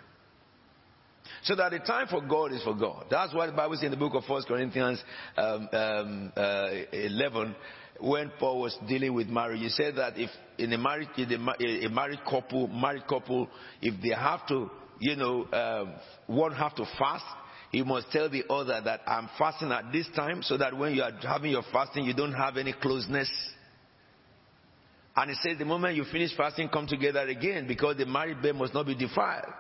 So 1.42 1.54
that 1.56 1.70
the 1.70 1.78
time 1.80 2.06
for 2.08 2.20
God 2.20 2.52
is 2.52 2.62
for 2.62 2.74
God. 2.74 3.06
That's 3.10 3.34
what 3.34 3.46
the 3.46 3.52
Bible 3.52 3.76
says 3.76 3.84
in 3.84 3.90
the 3.90 3.96
book 3.96 4.14
of 4.14 4.24
1 4.28 4.42
Corinthians 4.44 5.02
um, 5.36 5.68
um, 5.72 6.32
uh, 6.36 6.68
11, 6.92 7.54
when 8.00 8.30
Paul 8.38 8.60
was 8.60 8.76
dealing 8.88 9.14
with 9.14 9.28
marriage. 9.28 9.60
He 9.60 9.68
said 9.68 9.96
that 9.96 10.18
if 10.18 10.30
in 10.58 10.72
a 10.72 10.78
married, 10.78 11.08
a, 11.18 11.88
married 11.88 12.20
couple, 12.28 12.68
married 12.68 13.06
couple, 13.06 13.48
if 13.80 14.00
they 14.02 14.14
have 14.14 14.46
to, 14.48 14.70
you 15.00 15.16
know, 15.16 15.44
uh, 15.44 15.98
one 16.26 16.52
have 16.52 16.74
to 16.76 16.84
fast, 16.98 17.24
he 17.72 17.82
must 17.82 18.10
tell 18.10 18.28
the 18.28 18.44
other 18.48 18.80
that 18.84 19.00
I'm 19.06 19.28
fasting 19.38 19.72
at 19.72 19.92
this 19.92 20.08
time 20.14 20.42
so 20.42 20.56
that 20.56 20.76
when 20.76 20.94
you 20.94 21.02
are 21.02 21.12
having 21.22 21.50
your 21.50 21.64
fasting, 21.72 22.04
you 22.04 22.14
don't 22.14 22.32
have 22.32 22.56
any 22.56 22.72
closeness 22.72 23.30
and 25.16 25.30
it 25.30 25.38
says 25.42 25.58
the 25.58 25.64
moment 25.64 25.96
you 25.96 26.04
finish 26.04 26.36
fasting, 26.36 26.68
come 26.68 26.86
together 26.86 27.20
again 27.20 27.66
because 27.66 27.96
the 27.96 28.04
married 28.04 28.42
bed 28.42 28.54
must 28.54 28.74
not 28.74 28.86
be 28.86 28.94
defiled. 28.94 29.52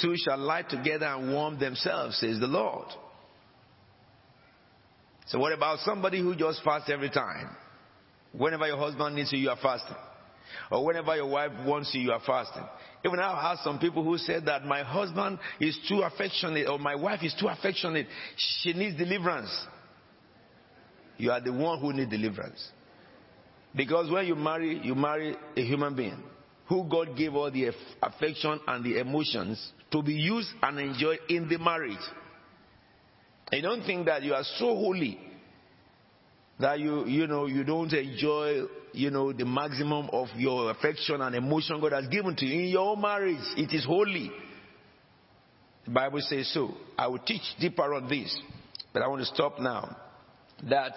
Two 0.00 0.14
shall 0.16 0.38
lie 0.38 0.62
together 0.62 1.06
and 1.06 1.32
warm 1.32 1.58
themselves, 1.58 2.18
says 2.18 2.38
the 2.38 2.46
Lord. 2.46 2.86
So 5.26 5.38
what 5.38 5.52
about 5.52 5.80
somebody 5.80 6.20
who 6.20 6.36
just 6.36 6.62
fasts 6.62 6.90
every 6.90 7.10
time? 7.10 7.56
Whenever 8.32 8.66
your 8.66 8.78
husband 8.78 9.16
needs 9.16 9.32
you, 9.32 9.38
you 9.38 9.50
are 9.50 9.58
fasting. 9.60 9.96
Or 10.70 10.84
whenever 10.84 11.16
your 11.16 11.28
wife 11.28 11.50
wants 11.66 11.90
you, 11.92 12.02
you 12.02 12.12
are 12.12 12.22
fasting. 12.24 12.64
Even 13.04 13.18
I 13.18 13.48
have 13.48 13.58
some 13.64 13.78
people 13.78 14.04
who 14.04 14.16
said 14.16 14.46
that 14.46 14.64
my 14.64 14.82
husband 14.82 15.38
is 15.60 15.76
too 15.88 16.02
affectionate 16.02 16.68
or 16.68 16.78
my 16.78 16.94
wife 16.94 17.22
is 17.22 17.34
too 17.38 17.48
affectionate. 17.48 18.06
She 18.36 18.72
needs 18.72 18.96
deliverance. 18.96 19.50
You 21.18 21.32
are 21.32 21.40
the 21.40 21.52
one 21.52 21.80
who 21.80 21.92
needs 21.92 22.10
deliverance. 22.10 22.70
Because 23.74 24.10
when 24.10 24.26
you 24.26 24.34
marry, 24.34 24.80
you 24.82 24.94
marry 24.94 25.36
a 25.56 25.60
human 25.62 25.94
being 25.94 26.22
who 26.66 26.84
God 26.88 27.16
gave 27.16 27.34
all 27.34 27.50
the 27.50 27.70
affection 28.02 28.60
and 28.66 28.84
the 28.84 28.98
emotions 28.98 29.72
to 29.90 30.02
be 30.02 30.14
used 30.14 30.48
and 30.62 30.78
enjoyed 30.78 31.18
in 31.28 31.48
the 31.48 31.58
marriage. 31.58 31.98
I 33.52 33.60
don't 33.60 33.84
think 33.84 34.06
that 34.06 34.22
you 34.22 34.32
are 34.34 34.44
so 34.58 34.66
holy 34.74 35.18
that 36.58 36.80
you, 36.80 37.06
you 37.06 37.26
know, 37.26 37.46
you 37.46 37.64
don't 37.64 37.92
enjoy, 37.92 38.62
you 38.92 39.10
know, 39.10 39.32
the 39.32 39.44
maximum 39.44 40.08
of 40.12 40.28
your 40.36 40.70
affection 40.70 41.20
and 41.20 41.34
emotion 41.34 41.80
God 41.80 41.92
has 41.92 42.06
given 42.08 42.36
to 42.36 42.46
you 42.46 42.60
in 42.60 42.68
your 42.68 42.96
marriage. 42.96 43.44
It 43.56 43.74
is 43.74 43.84
holy. 43.84 44.30
The 45.84 45.90
Bible 45.90 46.20
says 46.20 46.50
so. 46.54 46.74
I 46.96 47.08
will 47.08 47.18
teach 47.18 47.42
deeper 47.60 47.94
on 47.94 48.08
this, 48.08 48.34
but 48.92 49.02
I 49.02 49.08
want 49.08 49.20
to 49.20 49.26
stop 49.26 49.58
now. 49.58 49.96
That 50.70 50.92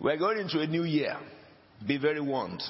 we're 0.00 0.16
going 0.16 0.38
into 0.38 0.60
a 0.60 0.66
new 0.66 0.84
year 0.84 1.18
be 1.86 1.98
very 1.98 2.20
warned. 2.20 2.62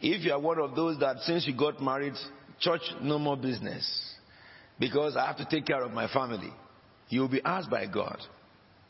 If 0.00 0.24
you 0.24 0.32
are 0.32 0.40
one 0.40 0.58
of 0.58 0.74
those 0.74 0.98
that 1.00 1.18
since 1.20 1.46
you 1.46 1.56
got 1.56 1.82
married, 1.82 2.14
church 2.60 2.82
no 3.02 3.18
more 3.18 3.36
business. 3.36 4.10
because 4.80 5.14
I 5.14 5.26
have 5.26 5.36
to 5.36 5.46
take 5.48 5.66
care 5.66 5.82
of 5.84 5.92
my 5.92 6.08
family. 6.08 6.50
You 7.10 7.20
will 7.20 7.28
be 7.28 7.42
asked 7.44 7.70
by 7.70 7.86
God. 7.86 8.18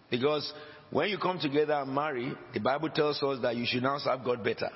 Because 0.09 0.51
when 0.91 1.09
you 1.09 1.19
come 1.19 1.39
together 1.41 1.75
and 1.75 1.93
marry, 1.93 2.33
the 2.55 2.61
Bible 2.61 2.89
tells 2.91 3.23
us 3.23 3.41
that 3.43 3.57
you 3.57 3.67
should 3.67 3.83
now 3.83 3.99
serve 3.99 4.25
God 4.25 4.43
better. 4.45 4.71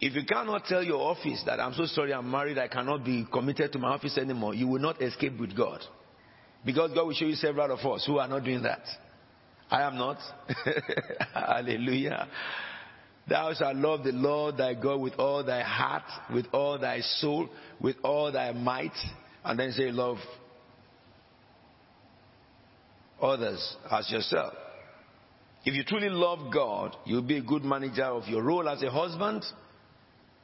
If 0.00 0.14
you 0.14 0.22
cannot 0.24 0.64
tell 0.66 0.82
your 0.82 1.00
office 1.00 1.42
that 1.46 1.60
I'm 1.60 1.74
so 1.74 1.86
sorry 1.86 2.12
I'm 2.12 2.30
married, 2.30 2.58
I 2.58 2.68
cannot 2.68 3.04
be 3.04 3.26
committed 3.32 3.72
to 3.72 3.78
my 3.78 3.88
office 3.88 4.18
anymore, 4.18 4.54
you 4.54 4.68
will 4.68 4.80
not 4.80 5.00
escape 5.00 5.38
with 5.38 5.56
God. 5.56 5.80
Because 6.64 6.92
God 6.92 7.06
will 7.06 7.14
show 7.14 7.24
you 7.24 7.34
several 7.34 7.72
of 7.72 7.78
us 7.92 8.04
who 8.06 8.18
are 8.18 8.28
not 8.28 8.44
doing 8.44 8.62
that. 8.62 8.82
I 9.70 9.82
am 9.82 9.96
not. 9.96 10.18
Hallelujah. 11.34 12.28
Thou 13.28 13.54
shalt 13.54 13.76
love 13.76 14.04
the 14.04 14.12
Lord 14.12 14.56
thy 14.56 14.74
God 14.74 15.00
with 15.00 15.14
all 15.18 15.44
thy 15.44 15.62
heart, 15.62 16.02
with 16.34 16.46
all 16.52 16.78
thy 16.78 17.00
soul, 17.00 17.48
with 17.80 17.96
all 18.02 18.32
thy 18.32 18.52
might, 18.52 18.96
and 19.44 19.58
then 19.58 19.72
say, 19.72 19.90
Love 19.92 20.18
others 23.20 23.76
as 23.90 24.10
yourself. 24.10 24.54
If 25.64 25.74
you 25.74 25.84
truly 25.84 26.08
love 26.08 26.52
God, 26.52 26.96
you'll 27.04 27.22
be 27.22 27.38
a 27.38 27.42
good 27.42 27.62
manager 27.62 28.04
of 28.04 28.26
your 28.26 28.42
role 28.42 28.68
as 28.68 28.82
a 28.82 28.90
husband. 28.90 29.44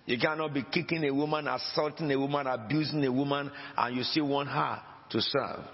You 0.06 0.16
cannot 0.16 0.54
be 0.54 0.62
kicking 0.62 1.04
a 1.04 1.12
woman, 1.12 1.48
assaulting 1.48 2.10
a 2.12 2.18
woman, 2.18 2.46
abusing 2.46 3.04
a 3.04 3.12
woman, 3.12 3.50
and 3.76 3.96
you 3.96 4.04
still 4.04 4.28
want 4.28 4.48
her 4.48 4.80
to 5.10 5.20
serve. 5.20 5.64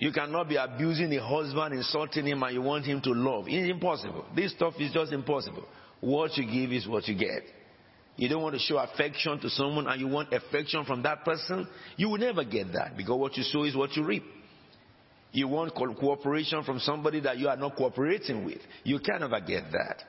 You 0.00 0.12
cannot 0.12 0.48
be 0.48 0.56
abusing 0.56 1.14
a 1.14 1.24
husband, 1.24 1.74
insulting 1.74 2.26
him, 2.26 2.42
and 2.42 2.54
you 2.54 2.62
want 2.62 2.86
him 2.86 3.00
to 3.02 3.10
love. 3.12 3.44
It's 3.46 3.70
impossible. 3.70 4.24
This 4.34 4.52
stuff 4.52 4.74
is 4.80 4.92
just 4.92 5.12
impossible. 5.12 5.64
What 6.00 6.36
you 6.36 6.44
give 6.44 6.72
is 6.72 6.88
what 6.88 7.06
you 7.08 7.14
get. 7.16 7.42
You 8.16 8.28
don't 8.28 8.42
want 8.42 8.54
to 8.54 8.60
show 8.60 8.78
affection 8.78 9.38
to 9.40 9.50
someone 9.50 9.86
and 9.86 10.00
you 10.00 10.08
want 10.08 10.32
affection 10.32 10.84
from 10.84 11.02
that 11.02 11.24
person, 11.24 11.66
you 11.96 12.08
will 12.10 12.18
never 12.18 12.44
get 12.44 12.72
that 12.74 12.96
because 12.96 13.18
what 13.18 13.36
you 13.36 13.42
sow 13.44 13.64
is 13.64 13.74
what 13.74 13.96
you 13.96 14.04
reap. 14.04 14.24
You 15.32 15.48
want 15.48 15.74
co- 15.74 15.94
cooperation 15.94 16.64
from 16.64 16.80
somebody 16.80 17.20
that 17.20 17.38
you 17.38 17.48
are 17.48 17.56
not 17.56 17.76
cooperating 17.76 18.44
with. 18.44 18.58
You 18.84 18.98
can 18.98 19.20
never 19.20 19.40
get 19.40 19.70
that. 19.72 20.02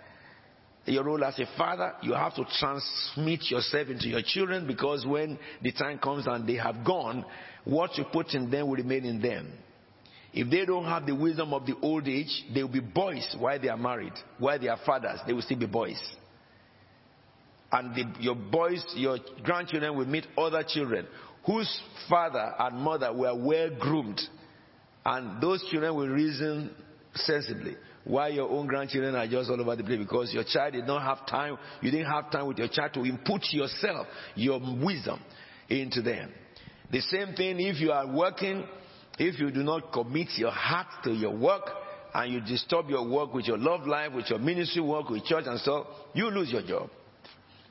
Your 0.85 1.03
role 1.03 1.23
as 1.23 1.37
a 1.37 1.45
father, 1.57 1.93
you 2.01 2.13
have 2.13 2.35
to 2.35 2.45
transmit 2.59 3.51
yourself 3.51 3.87
into 3.87 4.07
your 4.07 4.23
children 4.25 4.65
because 4.65 5.05
when 5.05 5.37
the 5.61 5.71
time 5.71 5.99
comes 5.99 6.25
and 6.25 6.47
they 6.47 6.55
have 6.55 6.83
gone, 6.83 7.23
what 7.65 7.97
you 7.97 8.05
put 8.11 8.33
in 8.33 8.49
them 8.49 8.67
will 8.67 8.75
remain 8.75 9.05
in 9.05 9.21
them. 9.21 9.51
If 10.33 10.49
they 10.49 10.65
don't 10.65 10.85
have 10.85 11.05
the 11.05 11.15
wisdom 11.15 11.53
of 11.53 11.65
the 11.65 11.75
old 11.81 12.07
age, 12.07 12.45
they 12.53 12.63
will 12.63 12.71
be 12.71 12.79
boys 12.79 13.35
while 13.37 13.59
they 13.59 13.67
are 13.67 13.77
married. 13.77 14.13
While 14.39 14.59
they 14.59 14.69
are 14.69 14.79
fathers, 14.85 15.19
they 15.27 15.33
will 15.33 15.41
still 15.41 15.59
be 15.59 15.65
boys. 15.65 16.01
And 17.71 17.95
the, 17.95 18.21
your 18.21 18.35
boys, 18.35 18.83
your 18.95 19.17
grandchildren 19.43 19.95
will 19.97 20.05
meet 20.05 20.25
other 20.37 20.63
children 20.67 21.07
whose 21.45 21.81
father 22.09 22.53
and 22.59 22.77
mother 22.77 23.11
were 23.13 23.35
well 23.35 23.69
groomed. 23.79 24.21
And 25.05 25.41
those 25.41 25.63
children 25.69 25.95
will 25.95 26.07
reason 26.07 26.71
sensibly. 27.15 27.75
Why 28.03 28.29
your 28.29 28.49
own 28.49 28.67
grandchildren 28.67 29.15
are 29.15 29.27
just 29.27 29.49
all 29.49 29.59
over 29.61 29.75
the 29.75 29.83
place 29.83 29.99
because 29.99 30.33
your 30.33 30.43
child 30.43 30.73
did 30.73 30.87
not 30.87 31.01
have 31.03 31.27
time, 31.27 31.57
you 31.81 31.91
didn't 31.91 32.11
have 32.11 32.31
time 32.31 32.47
with 32.47 32.57
your 32.57 32.67
child 32.67 32.93
to 32.95 33.05
input 33.05 33.41
yourself, 33.51 34.07
your 34.35 34.59
wisdom 34.59 35.19
into 35.69 36.01
them. 36.01 36.31
The 36.91 37.01
same 37.01 37.33
thing 37.35 37.59
if 37.59 37.79
you 37.79 37.91
are 37.91 38.07
working 38.07 38.65
if 39.21 39.39
you 39.39 39.51
do 39.51 39.61
not 39.61 39.93
commit 39.93 40.29
your 40.35 40.49
heart 40.49 40.87
to 41.03 41.11
your 41.11 41.35
work 41.35 41.69
and 42.11 42.33
you 42.33 42.41
disturb 42.41 42.89
your 42.89 43.07
work 43.07 43.31
with 43.35 43.45
your 43.45 43.57
love 43.57 43.85
life, 43.85 44.11
with 44.13 44.27
your 44.31 44.39
ministry 44.39 44.81
work, 44.81 45.09
with 45.09 45.23
church 45.25 45.45
and 45.45 45.59
stuff, 45.59 45.85
you 46.15 46.25
lose 46.31 46.51
your 46.51 46.63
job. 46.63 46.89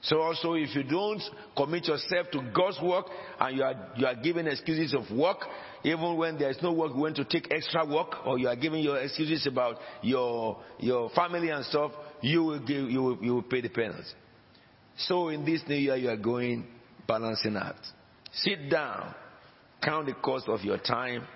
So 0.03 0.21
also 0.21 0.55
if 0.55 0.75
you 0.77 0.85
don't 0.85 1.21
commit 1.57 1.89
yourself 1.89 2.29
to 2.33 2.53
God's 2.55 2.79
work 2.81 3.07
and 3.41 3.57
you 3.57 3.65
are, 3.65 3.75
you 3.97 4.07
are 4.07 4.15
giving 4.15 4.47
excuses 4.47 4.95
of 4.95 5.11
work, 5.15 5.39
even 5.83 6.17
when 6.17 6.39
there 6.39 6.51
is 6.51 6.59
no 6.63 6.73
work, 6.73 6.93
you 6.95 7.01
want 7.01 7.17
to 7.17 7.25
take 7.25 7.53
extra 7.53 7.85
work 7.85 8.25
or 8.25 8.39
you 8.39 8.47
are 8.47 8.57
giving 8.57 8.85
your 8.85 8.99
excuses 8.99 9.45
about 9.49 9.77
your, 10.03 10.57
your 10.79 11.11
family 11.11 11.51
and 11.51 11.65
stuff, 11.65 11.91
you 12.23 12.45
will, 12.45 12.61
give, 12.61 12.89
you, 12.89 13.03
will, 13.03 13.19
you 13.21 13.35
will 13.35 13.43
pay 13.43 13.61
the 13.61 13.69
penalty. 13.69 14.05
So 14.97 15.31
in 15.31 15.45
this 15.45 15.63
new 15.69 15.75
year, 15.75 15.97
you 15.97 16.11
are 16.11 16.17
going 16.17 16.69
balancing 17.09 17.57
out. 17.57 17.75
Sit 18.33 18.71
down 18.71 19.17
count 19.83 20.07
the 20.07 20.15
cost 20.15 20.49
of 20.49 20.61
your 20.63 20.79
time, 20.79 21.27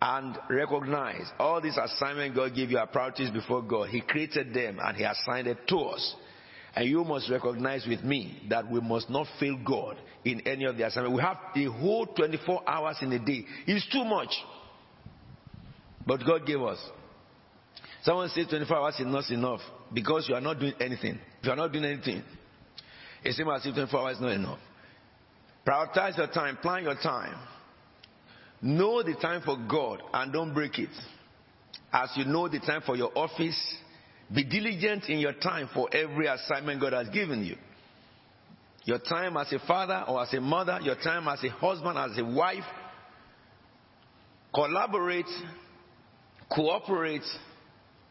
and 0.00 0.38
recognize 0.48 1.26
all 1.38 1.60
these 1.60 1.76
assignments 1.76 2.36
God 2.36 2.54
gave 2.54 2.70
you 2.70 2.78
are 2.78 2.86
priorities 2.86 3.30
before 3.30 3.62
God. 3.62 3.88
He 3.88 4.00
created 4.00 4.54
them 4.54 4.78
and 4.80 4.96
He 4.96 5.04
assigned 5.04 5.48
it 5.48 5.66
to 5.68 5.78
us. 5.78 6.14
And 6.74 6.88
you 6.88 7.02
must 7.02 7.28
recognize 7.28 7.86
with 7.86 8.04
me 8.04 8.46
that 8.50 8.70
we 8.70 8.80
must 8.80 9.10
not 9.10 9.26
fail 9.40 9.58
God 9.64 9.96
in 10.24 10.46
any 10.46 10.64
of 10.64 10.76
the 10.76 10.86
assignments. 10.86 11.16
We 11.16 11.22
have 11.22 11.38
the 11.54 11.64
whole 11.64 12.06
24 12.06 12.68
hours 12.68 12.98
in 13.02 13.12
a 13.12 13.18
day. 13.18 13.44
It's 13.66 13.88
too 13.90 14.04
much. 14.04 14.30
But 16.06 16.24
God 16.24 16.46
gave 16.46 16.62
us. 16.62 16.78
Someone 18.02 18.28
says 18.28 18.46
24 18.48 18.76
hours 18.76 18.94
is 19.00 19.06
not 19.06 19.28
enough 19.30 19.60
because 19.92 20.28
you 20.28 20.34
are 20.34 20.40
not 20.40 20.60
doing 20.60 20.74
anything. 20.80 21.18
If 21.40 21.46
you 21.46 21.50
are 21.50 21.56
not 21.56 21.72
doing 21.72 21.84
anything, 21.84 22.22
it 23.24 23.34
seems 23.34 23.48
as 23.52 23.66
if 23.66 23.74
24 23.74 24.00
hours 24.00 24.16
is 24.16 24.22
not 24.22 24.32
enough. 24.32 24.58
Prioritize 25.66 26.16
your 26.16 26.28
time, 26.28 26.56
plan 26.58 26.84
your 26.84 26.94
time. 26.94 27.34
Know 28.60 29.02
the 29.02 29.14
time 29.14 29.42
for 29.44 29.56
God 29.68 30.02
and 30.12 30.32
don't 30.32 30.52
break 30.52 30.78
it. 30.78 30.90
As 31.92 32.10
you 32.16 32.24
know 32.24 32.48
the 32.48 32.58
time 32.60 32.82
for 32.84 32.96
your 32.96 33.16
office, 33.16 33.58
be 34.34 34.44
diligent 34.44 35.08
in 35.08 35.18
your 35.18 35.32
time 35.32 35.68
for 35.72 35.88
every 35.94 36.26
assignment 36.26 36.80
God 36.80 36.92
has 36.92 37.08
given 37.08 37.44
you. 37.44 37.56
Your 38.84 38.98
time 38.98 39.36
as 39.36 39.52
a 39.52 39.58
father 39.60 40.04
or 40.08 40.22
as 40.22 40.32
a 40.34 40.40
mother, 40.40 40.78
your 40.82 40.96
time 40.96 41.28
as 41.28 41.42
a 41.44 41.50
husband, 41.50 41.98
as 41.98 42.18
a 42.18 42.24
wife. 42.24 42.64
Collaborate, 44.54 45.26
cooperate, 46.50 47.22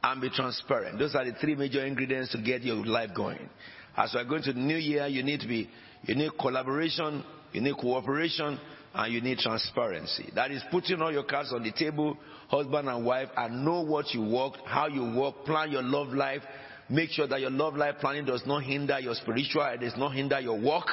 and 0.04 0.22
be 0.22 0.30
transparent. 0.30 1.00
Those 1.00 1.16
are 1.16 1.26
the 1.26 1.34
three 1.34 1.56
major 1.56 1.86
ingredients 1.86 2.32
to 2.32 2.42
get 2.42 2.64
your 2.64 2.86
life 2.86 3.10
going. 3.16 3.50
As 3.96 4.14
we 4.14 4.22
are 4.22 4.26
going 4.26 4.44
to 4.44 4.54
the 4.54 4.60
new 4.60 4.78
year, 4.78 5.08
you 5.08 5.24
need 5.24 5.40
to 5.42 5.48
be, 5.48 5.70
you 6.04 6.16
need 6.16 6.32
collaboration, 6.40 7.24
you 7.52 7.62
need 7.62 7.76
cooperation, 7.78 8.60
and 8.94 9.14
you 9.14 9.22
need 9.22 9.38
transparency. 9.38 10.32
That 10.36 10.52
is 10.52 10.64
putting 10.72 11.02
all 11.02 11.12
your 11.12 11.24
cards 11.24 11.54
on 11.54 11.64
the 11.64 11.72
table, 11.72 12.18
husband 12.50 12.88
and 12.90 13.06
wife, 13.06 13.30
and 13.36 13.64
know 13.64 13.82
what 13.82 14.14
you 14.14 14.22
work, 14.22 14.54
how 14.66 14.88
you 14.88 15.18
work, 15.18 15.46
plan 15.46 15.72
your 15.72 15.84
love 15.84 16.10
life. 16.10 16.42
Make 16.90 17.12
sure 17.12 17.28
that 17.28 17.42
your 17.42 17.52
love 17.52 17.76
life 17.76 17.96
planning 18.00 18.26
does 18.26 18.44
not 18.46 18.64
hinder 18.64 19.00
your 19.00 19.14
spiritual, 19.14 19.64
it 19.64 19.82
does 19.82 19.98
not 19.98 20.14
hinder 20.14 20.40
your 20.40 20.60
work, 20.60 20.88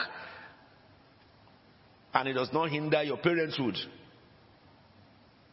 and 2.12 2.28
it 2.28 2.32
does 2.32 2.52
not 2.52 2.70
hinder 2.70 3.02
your 3.02 3.16
parenthood. 3.16 3.76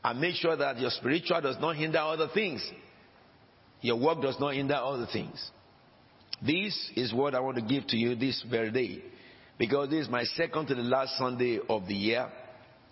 And 0.03 0.19
make 0.19 0.35
sure 0.35 0.55
that 0.55 0.79
your 0.79 0.89
spiritual 0.89 1.41
does 1.41 1.57
not 1.59 1.75
hinder 1.75 1.99
other 1.99 2.27
things. 2.33 2.67
Your 3.81 3.99
work 3.99 4.21
does 4.21 4.39
not 4.39 4.55
hinder 4.55 4.75
other 4.75 5.07
things. 5.11 5.51
This 6.43 6.91
is 6.95 7.13
what 7.13 7.35
I 7.35 7.39
want 7.39 7.57
to 7.57 7.61
give 7.61 7.85
to 7.87 7.97
you 7.97 8.15
this 8.15 8.43
very 8.49 8.71
day. 8.71 9.03
Because 9.57 9.89
this 9.89 10.05
is 10.05 10.09
my 10.09 10.23
second 10.23 10.67
to 10.67 10.75
the 10.75 10.81
last 10.81 11.17
Sunday 11.17 11.59
of 11.69 11.87
the 11.87 11.93
year. 11.93 12.27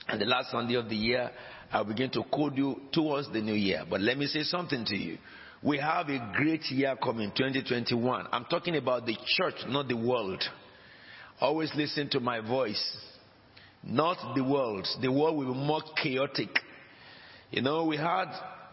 And 0.07 0.19
the 0.19 0.25
last 0.25 0.51
Sunday 0.51 0.75
of 0.75 0.89
the 0.89 0.95
year, 0.95 1.31
I'll 1.71 1.83
begin 1.83 2.09
to 2.11 2.23
code 2.33 2.57
you 2.57 2.81
towards 2.91 3.31
the 3.31 3.41
new 3.41 3.53
year. 3.53 3.83
But 3.89 4.01
let 4.01 4.17
me 4.17 4.27
say 4.27 4.43
something 4.43 4.85
to 4.85 4.95
you. 4.95 5.17
We 5.61 5.77
have 5.77 6.07
a 6.07 6.31
great 6.35 6.63
year 6.71 6.95
coming, 7.03 7.31
2021. 7.35 8.27
I'm 8.31 8.45
talking 8.45 8.77
about 8.77 9.05
the 9.05 9.17
church, 9.37 9.55
not 9.67 9.87
the 9.87 9.97
world. 9.97 10.41
Always 11.41 11.71
listen 11.75 12.09
to 12.11 12.19
my 12.19 12.39
voice. 12.39 12.97
Not 13.83 14.35
the 14.35 14.43
world. 14.43 14.87
The 15.01 15.11
world 15.11 15.37
will 15.37 15.53
be 15.53 15.59
more 15.59 15.81
chaotic. 16.01 16.49
You 17.51 17.61
know, 17.61 17.85
we 17.85 17.97
had 17.97 18.31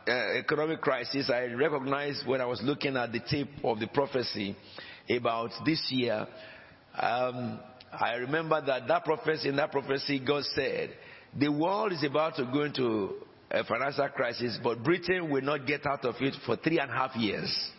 uh, 0.09 0.39
economic 0.39 0.81
crisis. 0.81 1.31
I 1.31 1.47
recognized 1.47 2.27
when 2.27 2.41
I 2.41 2.47
was 2.47 2.61
looking 2.63 2.97
at 2.97 3.13
the 3.13 3.21
tape 3.21 3.51
of 3.65 3.81
the 3.81 3.89
prophecy 3.89 4.57
about 5.09 5.51
this 5.65 5.85
year. 5.91 6.27
Um, 6.99 7.61
I 8.01 8.15
remember 8.15 8.61
that 8.65 8.87
that 8.89 9.05
prophecy, 9.05 9.49
in 9.49 9.57
that 9.57 9.73
prophecy, 9.73 10.21
God 10.21 10.45
said, 10.55 10.91
the 11.39 11.51
world 11.51 11.93
is 11.93 12.05
about 12.05 12.37
to 12.37 12.45
go 12.45 12.63
into 12.63 13.15
a 13.51 13.65
financial 13.65 14.09
crisis, 14.09 14.59
but 14.63 14.83
Britain 14.83 15.31
will 15.31 15.43
not 15.43 15.67
get 15.67 15.87
out 15.87 16.05
of 16.05 16.17
it 16.21 16.35
for 16.45 16.57
three 16.57 16.79
and 16.79 16.91
a 16.91 16.95
half 16.95 17.15
years. 17.17 17.71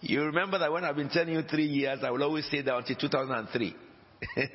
You 0.00 0.22
remember 0.24 0.58
that 0.58 0.72
when 0.72 0.84
I've 0.84 0.96
been 0.96 1.08
telling 1.08 1.34
you 1.34 1.42
three 1.42 1.66
years, 1.66 2.00
I 2.02 2.10
will 2.10 2.22
always 2.22 2.46
say 2.50 2.60
that 2.62 2.76
until 2.76 2.96
2003. 2.96 3.74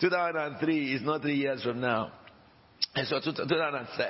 2003 0.00 0.94
is 0.94 1.02
not 1.02 1.22
three 1.22 1.36
years 1.36 1.62
from 1.62 1.80
now. 1.80 2.12
And 2.94 3.06
so 3.06 3.20
2023, 3.20 4.04
uh, 4.04 4.08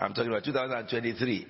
uh, 0.00 0.04
I'm 0.04 0.14
talking 0.14 0.30
about 0.30 0.44
2023. 0.44 1.46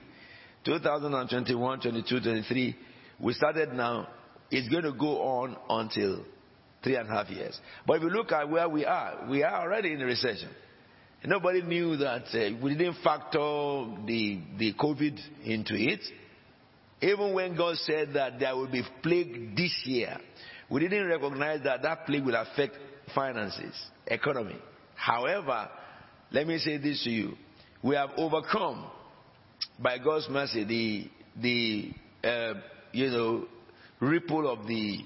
2021, 0.64 1.80
22, 1.80 2.20
23, 2.20 2.76
we 3.20 3.32
started 3.32 3.72
now. 3.72 4.08
It's 4.50 4.68
going 4.68 4.84
to 4.84 4.92
go 4.92 5.20
on 5.20 5.56
until 5.68 6.24
three 6.82 6.96
and 6.96 7.08
a 7.08 7.12
half 7.12 7.28
years. 7.28 7.58
But 7.86 7.98
if 7.98 8.02
you 8.02 8.10
look 8.10 8.32
at 8.32 8.48
where 8.48 8.68
we 8.68 8.84
are, 8.84 9.26
we 9.28 9.42
are 9.42 9.62
already 9.62 9.92
in 9.92 10.00
a 10.00 10.06
recession. 10.06 10.50
Nobody 11.24 11.62
knew 11.62 11.96
that 11.96 12.24
uh, 12.32 12.56
we 12.62 12.76
didn't 12.76 13.02
factor 13.02 13.38
the, 14.06 14.40
the 14.56 14.72
COVID 14.74 15.18
into 15.44 15.74
it. 15.74 16.00
Even 17.00 17.34
when 17.34 17.56
God 17.56 17.76
said 17.78 18.10
that 18.14 18.38
there 18.38 18.56
will 18.56 18.70
be 18.70 18.82
plague 19.02 19.56
this 19.56 19.82
year, 19.84 20.16
We 20.70 20.80
didn't 20.80 21.08
recognize 21.08 21.62
that 21.64 21.82
that 21.82 22.06
plague 22.06 22.24
will 22.24 22.34
affect 22.34 22.76
finances, 23.14 23.74
economy. 24.06 24.56
However, 24.94 25.68
let 26.30 26.46
me 26.46 26.58
say 26.58 26.76
this 26.76 27.02
to 27.04 27.10
you. 27.10 27.32
We 27.82 27.94
have 27.94 28.10
overcome, 28.16 28.86
by 29.78 29.98
God's 29.98 30.28
mercy, 30.28 30.64
the, 30.64 31.10
the 32.22 32.28
uh, 32.28 32.54
you 32.98 33.10
know, 33.10 33.46
ripple 34.00 34.50
of 34.50 34.66
the, 34.66 35.04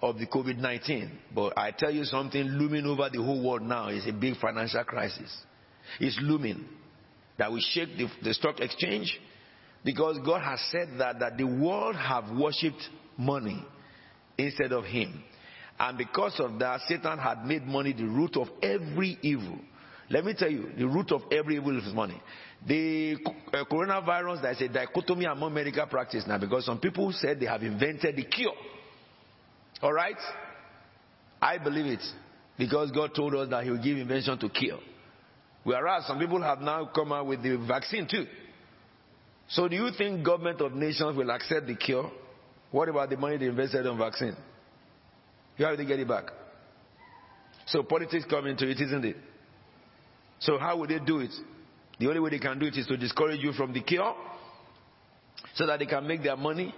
of 0.00 0.18
the 0.18 0.26
COVID-19. 0.26 1.10
But 1.34 1.58
I 1.58 1.70
tell 1.72 1.92
you 1.92 2.04
something 2.04 2.42
looming 2.42 2.86
over 2.86 3.08
the 3.10 3.22
whole 3.22 3.44
world 3.44 3.62
now 3.62 3.88
is 3.88 4.06
a 4.06 4.12
big 4.12 4.36
financial 4.38 4.84
crisis. 4.84 5.34
It's 6.00 6.18
looming. 6.22 6.64
That 7.38 7.50
will 7.50 7.60
shake 7.60 7.96
the, 7.96 8.08
the 8.22 8.32
stock 8.34 8.60
exchange 8.60 9.18
because 9.84 10.18
God 10.24 10.42
has 10.42 10.60
said 10.70 10.98
that, 10.98 11.18
that 11.18 11.36
the 11.36 11.44
world 11.44 11.96
have 11.96 12.30
worshipped 12.30 12.88
money 13.18 13.64
instead 14.38 14.72
of 14.72 14.84
Him. 14.84 15.22
And 15.78 15.98
because 15.98 16.38
of 16.38 16.58
that, 16.60 16.80
Satan 16.88 17.18
had 17.18 17.44
made 17.44 17.66
money 17.66 17.92
the 17.92 18.06
root 18.06 18.36
of 18.36 18.48
every 18.62 19.18
evil. 19.22 19.58
Let 20.08 20.24
me 20.24 20.34
tell 20.34 20.50
you, 20.50 20.70
the 20.78 20.86
root 20.86 21.10
of 21.12 21.22
every 21.32 21.56
evil 21.56 21.76
is 21.76 21.92
money. 21.92 22.20
The 22.66 23.16
uh, 23.52 23.64
coronavirus, 23.70 24.42
there's 24.42 24.60
a 24.62 24.68
dichotomy 24.68 25.26
among 25.26 25.52
medical 25.52 25.86
practice 25.86 26.24
now 26.26 26.38
because 26.38 26.64
some 26.64 26.80
people 26.80 27.12
said 27.12 27.38
they 27.38 27.46
have 27.46 27.62
invented 27.62 28.16
the 28.16 28.24
cure. 28.24 28.54
Alright? 29.82 30.16
I 31.42 31.58
believe 31.58 31.86
it 31.86 32.02
because 32.56 32.90
God 32.90 33.14
told 33.14 33.34
us 33.34 33.50
that 33.50 33.64
He 33.64 33.70
will 33.70 33.82
give 33.82 33.98
invention 33.98 34.38
to 34.38 34.48
cure. 34.48 34.78
Whereas 35.62 36.06
some 36.06 36.18
people 36.18 36.40
have 36.42 36.60
now 36.60 36.86
come 36.86 37.12
out 37.12 37.26
with 37.26 37.42
the 37.42 37.56
vaccine 37.56 38.06
too. 38.10 38.26
So 39.48 39.68
do 39.68 39.76
you 39.76 39.90
think 39.96 40.24
government 40.24 40.60
of 40.62 40.72
nations 40.72 41.16
will 41.16 41.30
accept 41.30 41.66
the 41.66 41.74
cure? 41.74 42.10
What 42.70 42.88
about 42.88 43.10
the 43.10 43.16
money 43.16 43.36
they 43.36 43.46
invested 43.46 43.86
on 43.86 43.98
vaccine? 43.98 44.36
You 45.58 45.66
have 45.66 45.76
to 45.76 45.84
get 45.84 46.00
it 46.00 46.08
back. 46.08 46.24
So 47.66 47.82
politics 47.82 48.24
come 48.28 48.46
into 48.46 48.68
it, 48.68 48.80
isn't 48.80 49.04
it? 49.04 49.16
So 50.38 50.58
how 50.58 50.78
would 50.78 50.90
they 50.90 50.98
do 50.98 51.20
it? 51.20 51.30
The 51.98 52.08
only 52.08 52.20
way 52.20 52.30
they 52.30 52.38
can 52.38 52.58
do 52.58 52.66
it 52.66 52.76
is 52.76 52.86
to 52.86 52.96
discourage 52.96 53.40
you 53.40 53.52
from 53.52 53.72
the 53.72 53.80
cure 53.80 54.14
so 55.54 55.66
that 55.66 55.78
they 55.78 55.86
can 55.86 56.06
make 56.06 56.22
their 56.22 56.36
money 56.36 56.74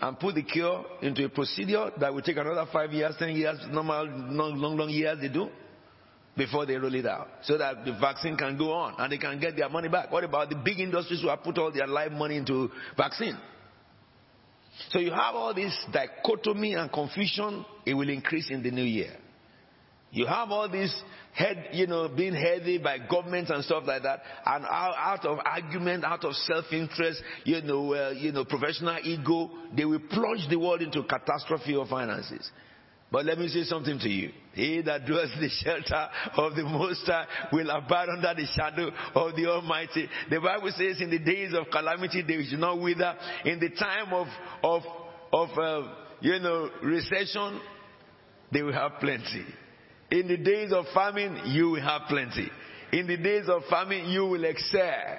and 0.00 0.18
put 0.18 0.34
the 0.34 0.42
cure 0.42 0.84
into 1.02 1.24
a 1.24 1.28
procedure 1.28 1.90
that 1.98 2.12
will 2.12 2.22
take 2.22 2.36
another 2.36 2.66
five 2.72 2.92
years, 2.92 3.14
ten 3.18 3.30
years, 3.30 3.58
normal, 3.70 4.04
long, 4.04 4.58
long, 4.58 4.76
long 4.76 4.90
years 4.90 5.18
they 5.20 5.28
do 5.28 5.48
before 6.36 6.66
they 6.66 6.76
roll 6.76 6.94
it 6.94 7.06
out 7.06 7.28
so 7.42 7.56
that 7.56 7.84
the 7.84 7.92
vaccine 7.92 8.36
can 8.36 8.58
go 8.58 8.72
on 8.72 8.94
and 8.98 9.10
they 9.10 9.18
can 9.18 9.40
get 9.40 9.56
their 9.56 9.68
money 9.68 9.88
back. 9.88 10.12
What 10.12 10.24
about 10.24 10.50
the 10.50 10.56
big 10.56 10.80
industries 10.80 11.22
who 11.22 11.28
have 11.28 11.42
put 11.42 11.56
all 11.56 11.72
their 11.72 11.86
life 11.86 12.12
money 12.12 12.36
into 12.36 12.70
vaccine? 12.96 13.38
So 14.90 14.98
you 14.98 15.10
have 15.10 15.34
all 15.34 15.54
this 15.54 15.74
dichotomy 15.90 16.74
and 16.74 16.92
confusion, 16.92 17.64
it 17.86 17.94
will 17.94 18.10
increase 18.10 18.50
in 18.50 18.62
the 18.62 18.70
new 18.70 18.82
year. 18.82 19.16
You 20.16 20.24
have 20.24 20.50
all 20.50 20.66
this 20.66 20.90
head, 21.34 21.68
you 21.72 21.86
know, 21.86 22.08
being 22.08 22.34
heavy 22.34 22.78
by 22.78 22.96
governments 23.06 23.50
and 23.50 23.62
stuff 23.62 23.82
like 23.86 24.02
that, 24.02 24.22
and 24.46 24.64
out, 24.64 25.26
of 25.26 25.40
argument, 25.44 26.04
out 26.04 26.24
of 26.24 26.32
self-interest, 26.34 27.22
you 27.44 27.60
know, 27.60 27.92
uh, 27.92 28.14
you 28.16 28.32
know, 28.32 28.46
professional 28.46 28.96
ego, 29.04 29.50
they 29.76 29.84
will 29.84 30.00
plunge 30.10 30.48
the 30.48 30.58
world 30.58 30.80
into 30.80 31.02
catastrophe 31.02 31.76
of 31.76 31.88
finances. 31.88 32.50
But 33.12 33.26
let 33.26 33.36
me 33.36 33.48
say 33.48 33.64
something 33.64 33.98
to 33.98 34.08
you. 34.08 34.30
He 34.54 34.80
that 34.80 35.04
dwells 35.04 35.32
in 35.34 35.42
the 35.42 35.50
shelter 35.50 36.08
of 36.38 36.56
the 36.56 36.64
Most 36.64 37.04
High 37.04 37.26
will 37.52 37.68
abide 37.68 38.08
under 38.08 38.32
the 38.34 38.46
shadow 38.56 38.90
of 39.14 39.36
the 39.36 39.46
Almighty. 39.48 40.08
The 40.30 40.40
Bible 40.40 40.72
says 40.74 40.98
in 41.02 41.10
the 41.10 41.18
days 41.18 41.52
of 41.52 41.66
calamity 41.70 42.22
they 42.26 42.42
should 42.44 42.58
not 42.58 42.80
wither. 42.80 43.14
In 43.44 43.60
the 43.60 43.68
time 43.68 44.14
of, 44.14 44.28
of, 44.62 44.82
of 45.30 45.58
uh, 45.58 45.88
you 46.22 46.38
know, 46.38 46.70
recession, 46.82 47.60
they 48.50 48.62
will 48.62 48.72
have 48.72 48.92
plenty. 48.98 49.44
In 50.10 50.28
the 50.28 50.36
days 50.36 50.72
of 50.72 50.84
famine, 50.94 51.42
you 51.46 51.70
will 51.70 51.82
have 51.82 52.02
plenty. 52.08 52.48
In 52.92 53.06
the 53.06 53.16
days 53.16 53.48
of 53.48 53.62
famine, 53.68 54.08
you 54.10 54.26
will 54.26 54.44
excel. 54.44 55.18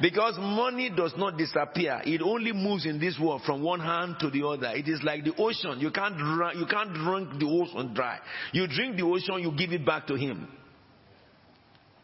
Because 0.00 0.36
money 0.38 0.90
does 0.90 1.12
not 1.16 1.36
disappear. 1.36 2.00
It 2.04 2.22
only 2.22 2.52
moves 2.52 2.86
in 2.86 2.98
this 2.98 3.18
world 3.20 3.42
from 3.44 3.62
one 3.62 3.80
hand 3.80 4.16
to 4.20 4.30
the 4.30 4.46
other. 4.46 4.70
It 4.74 4.88
is 4.88 5.00
like 5.02 5.24
the 5.24 5.34
ocean. 5.36 5.78
You 5.80 5.90
can't, 5.90 6.16
you 6.56 6.66
can't 6.66 6.92
drink 6.92 7.38
the 7.38 7.46
ocean 7.46 7.94
dry. 7.94 8.18
You 8.52 8.66
drink 8.66 8.96
the 8.96 9.04
ocean, 9.04 9.38
you 9.40 9.52
give 9.56 9.72
it 9.72 9.84
back 9.84 10.06
to 10.08 10.14
him. 10.14 10.48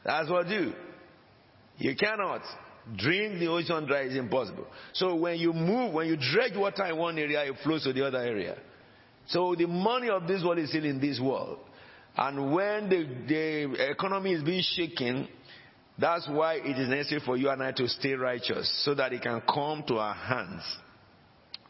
That's 0.05 0.31
what 0.31 0.49
you 0.49 0.59
do. 0.59 0.73
You 1.79 1.97
cannot. 1.97 2.43
Drink 2.97 3.39
the 3.39 3.49
ocean 3.49 3.87
dry 3.87 4.03
is 4.03 4.17
impossible. 4.17 4.67
So 4.93 5.15
when 5.15 5.39
you 5.39 5.53
move, 5.53 5.93
when 5.93 6.07
you 6.07 6.17
dredge 6.17 6.57
water 6.57 6.85
in 6.87 6.97
one 6.97 7.19
area, 7.19 7.45
it 7.45 7.55
flows 7.63 7.85
to 7.85 7.93
the 7.93 8.07
other 8.07 8.19
area. 8.19 8.57
So 9.27 9.55
the 9.57 9.67
money 9.67 10.09
of 10.09 10.27
this 10.27 10.43
world 10.43 10.59
is 10.59 10.71
still 10.71 10.85
in 10.85 11.01
this 11.01 11.21
world. 11.21 11.59
And 12.19 12.53
when 12.53 12.89
the, 12.89 13.07
the 13.29 13.91
economy 13.91 14.33
is 14.33 14.43
being 14.43 14.63
shaken, 14.63 15.29
that's 15.97 16.29
why 16.29 16.55
it 16.55 16.77
is 16.77 16.89
necessary 16.89 17.23
for 17.25 17.37
you 17.37 17.49
and 17.49 17.63
I 17.63 17.71
to 17.73 17.89
stay 17.89 18.15
righteous 18.15 18.83
so 18.85 18.95
that 18.97 19.13
it 19.13 19.23
can 19.23 19.41
come 19.43 19.85
to 19.87 19.99
our 19.99 20.15
hands. 20.15 20.63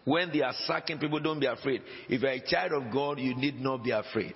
When 0.05 0.33
they 0.33 0.41
are 0.41 0.55
sacking 0.67 0.99
people, 0.99 1.21
don't 1.21 1.39
be 1.39 1.47
afraid. 1.47 1.83
If 2.09 2.23
you're 2.23 2.31
a 2.31 2.41
child 2.41 2.73
of 2.73 2.91
God, 2.91 3.19
you 3.19 3.35
need 3.37 3.61
not 3.61 3.85
be 3.85 3.91
afraid. 3.91 4.33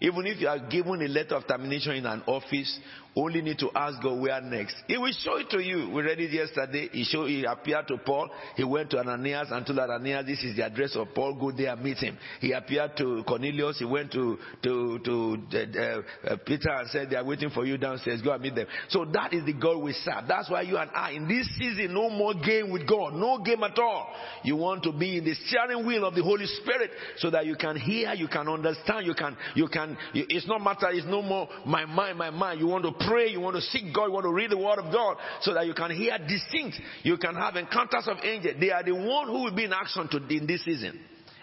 Even 0.00 0.26
if 0.26 0.40
you 0.40 0.48
are 0.48 0.58
given 0.58 1.00
a 1.00 1.06
letter 1.06 1.36
of 1.36 1.46
termination 1.46 1.92
in 1.92 2.06
an 2.06 2.24
office, 2.26 2.80
only 3.16 3.42
need 3.42 3.58
to 3.58 3.70
ask 3.74 4.02
God 4.02 4.20
where 4.20 4.40
next. 4.40 4.76
He 4.86 4.96
will 4.96 5.12
show 5.12 5.36
it 5.36 5.50
to 5.50 5.62
you. 5.62 5.90
We 5.90 6.02
read 6.02 6.20
it 6.20 6.30
yesterday. 6.30 6.88
He 6.92 7.04
showed, 7.04 7.26
he 7.28 7.44
appeared 7.44 7.88
to 7.88 7.98
Paul. 7.98 8.30
He 8.56 8.64
went 8.64 8.90
to 8.90 8.98
Ananias 8.98 9.48
and 9.50 9.66
told 9.66 9.78
Ananias, 9.78 10.26
this 10.26 10.42
is 10.42 10.56
the 10.56 10.64
address 10.64 10.96
of 10.96 11.08
Paul. 11.14 11.34
Go 11.34 11.52
there 11.52 11.72
and 11.72 11.82
meet 11.82 11.98
him. 11.98 12.16
He 12.40 12.52
appeared 12.52 12.96
to 12.98 13.22
Cornelius. 13.26 13.78
He 13.78 13.84
went 13.84 14.12
to, 14.12 14.38
to, 14.62 14.98
to 15.04 15.38
uh, 15.52 16.28
uh, 16.32 16.36
Peter 16.46 16.70
and 16.70 16.88
said, 16.90 17.10
they 17.10 17.16
are 17.16 17.24
waiting 17.24 17.50
for 17.50 17.66
you 17.66 17.76
downstairs. 17.76 18.22
Go 18.22 18.32
and 18.32 18.42
meet 18.42 18.54
them. 18.54 18.66
So 18.88 19.04
that 19.12 19.32
is 19.32 19.44
the 19.44 19.54
God 19.54 19.82
we 19.82 19.92
serve. 19.92 20.24
That's 20.26 20.50
why 20.50 20.62
you 20.62 20.78
and 20.78 20.90
I, 20.94 21.12
in 21.12 21.28
this 21.28 21.48
season, 21.58 21.92
no 21.92 22.08
more 22.08 22.34
game 22.34 22.70
with 22.70 22.88
God. 22.88 23.14
No 23.14 23.38
game 23.42 23.62
at 23.62 23.78
all. 23.78 24.14
You 24.44 24.56
want 24.56 24.82
to 24.84 24.92
be 24.92 25.18
in 25.18 25.24
the 25.24 25.34
steering 25.34 25.86
wheel 25.86 26.04
of 26.04 26.14
the 26.14 26.22
Holy 26.22 26.46
Spirit 26.46 26.90
so 27.18 27.30
that 27.30 27.46
you 27.46 27.56
can 27.56 27.76
hear, 27.76 28.12
you 28.14 28.28
can 28.28 28.48
understand, 28.48 29.06
you 29.06 29.14
can, 29.14 29.36
you 29.54 29.68
can 29.68 29.96
it's 30.14 30.46
not 30.46 30.62
matter, 30.62 30.88
it's 30.90 31.06
no 31.06 31.22
more 31.22 31.48
my 31.66 31.84
mind, 31.84 32.18
my 32.18 32.30
mind. 32.30 32.60
You 32.60 32.66
want 32.66 32.84
to 32.84 32.92
pray, 33.08 33.28
you 33.28 33.40
want 33.40 33.56
to 33.56 33.62
seek 33.62 33.94
God, 33.94 34.06
you 34.06 34.12
want 34.12 34.24
to 34.24 34.32
read 34.32 34.50
the 34.50 34.58
word 34.58 34.78
of 34.78 34.92
God 34.92 35.16
so 35.40 35.54
that 35.54 35.66
you 35.66 35.74
can 35.74 35.90
hear 35.90 36.16
distinct. 36.18 36.78
You 37.02 37.16
can 37.16 37.34
have 37.34 37.56
encounters 37.56 38.08
of 38.08 38.18
angels. 38.22 38.56
They 38.60 38.70
are 38.70 38.82
the 38.82 38.94
one 38.94 39.28
who 39.28 39.44
will 39.44 39.54
be 39.54 39.64
in 39.64 39.72
action 39.72 40.08
to, 40.10 40.16
in 40.28 40.46
this 40.46 40.64
season. 40.64 41.00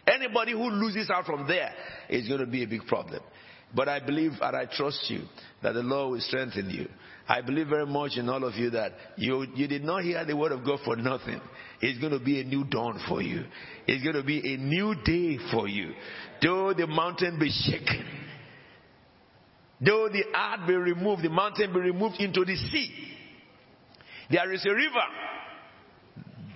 Anybody 0.08 0.54
who 0.54 0.70
loses 0.70 1.10
out 1.10 1.26
from 1.26 1.48
there 1.48 1.72
is 2.10 2.28
going 2.28 2.40
to 2.40 2.48
be 2.48 2.64
a 2.64 2.68
big 2.68 2.86
problem. 2.88 3.22
But 3.74 3.88
I 3.88 4.00
believe 4.00 4.32
and 4.42 4.56
I 4.56 4.66
trust 4.66 5.06
you 5.10 5.22
that 5.62 5.74
the 5.74 5.84
Lord 5.84 6.14
will 6.14 6.22
strengthen 6.22 6.70
you. 6.70 6.88
I 7.28 7.42
believe 7.42 7.68
very 7.68 7.86
much 7.86 8.18
in 8.18 8.28
all 8.28 8.44
of 8.44 8.56
you 8.56 8.72
that 8.72 8.94
you, 9.16 9.46
you 9.54 9.68
did 9.68 9.84
not 9.84 10.04
hear 10.04 10.26
the 10.26 10.36
word 10.36 10.52
of 10.52 10.66
God 10.66 10.80
for 10.84 10.96
nothing. 10.96 11.40
It's 11.80 12.00
going 12.00 12.12
to 12.12 12.20
be 12.20 12.42
a 12.42 12.44
new 12.44 12.64
dawn 12.64 13.00
for 13.08 13.22
you. 13.22 13.46
It's 13.86 14.04
going 14.04 14.16
to 14.16 14.24
be 14.24 14.56
a 14.56 14.58
new 14.58 14.96
day 15.06 15.38
for 15.52 15.68
you. 15.68 15.94
Though 16.42 16.74
the 16.74 16.88
mountain 16.88 17.38
be 17.38 17.52
shaken, 17.52 18.04
though 19.82 20.10
the 20.10 20.24
earth 20.36 20.68
be 20.68 20.76
removed, 20.76 21.24
the 21.24 21.30
mountain 21.30 21.74
be 21.74 21.80
removed 21.80 22.20
into 22.20 22.46
the 22.46 22.56
sea, 22.56 22.94
there 24.30 24.52
is 24.54 24.66
a 24.66 24.74
river 24.74 25.08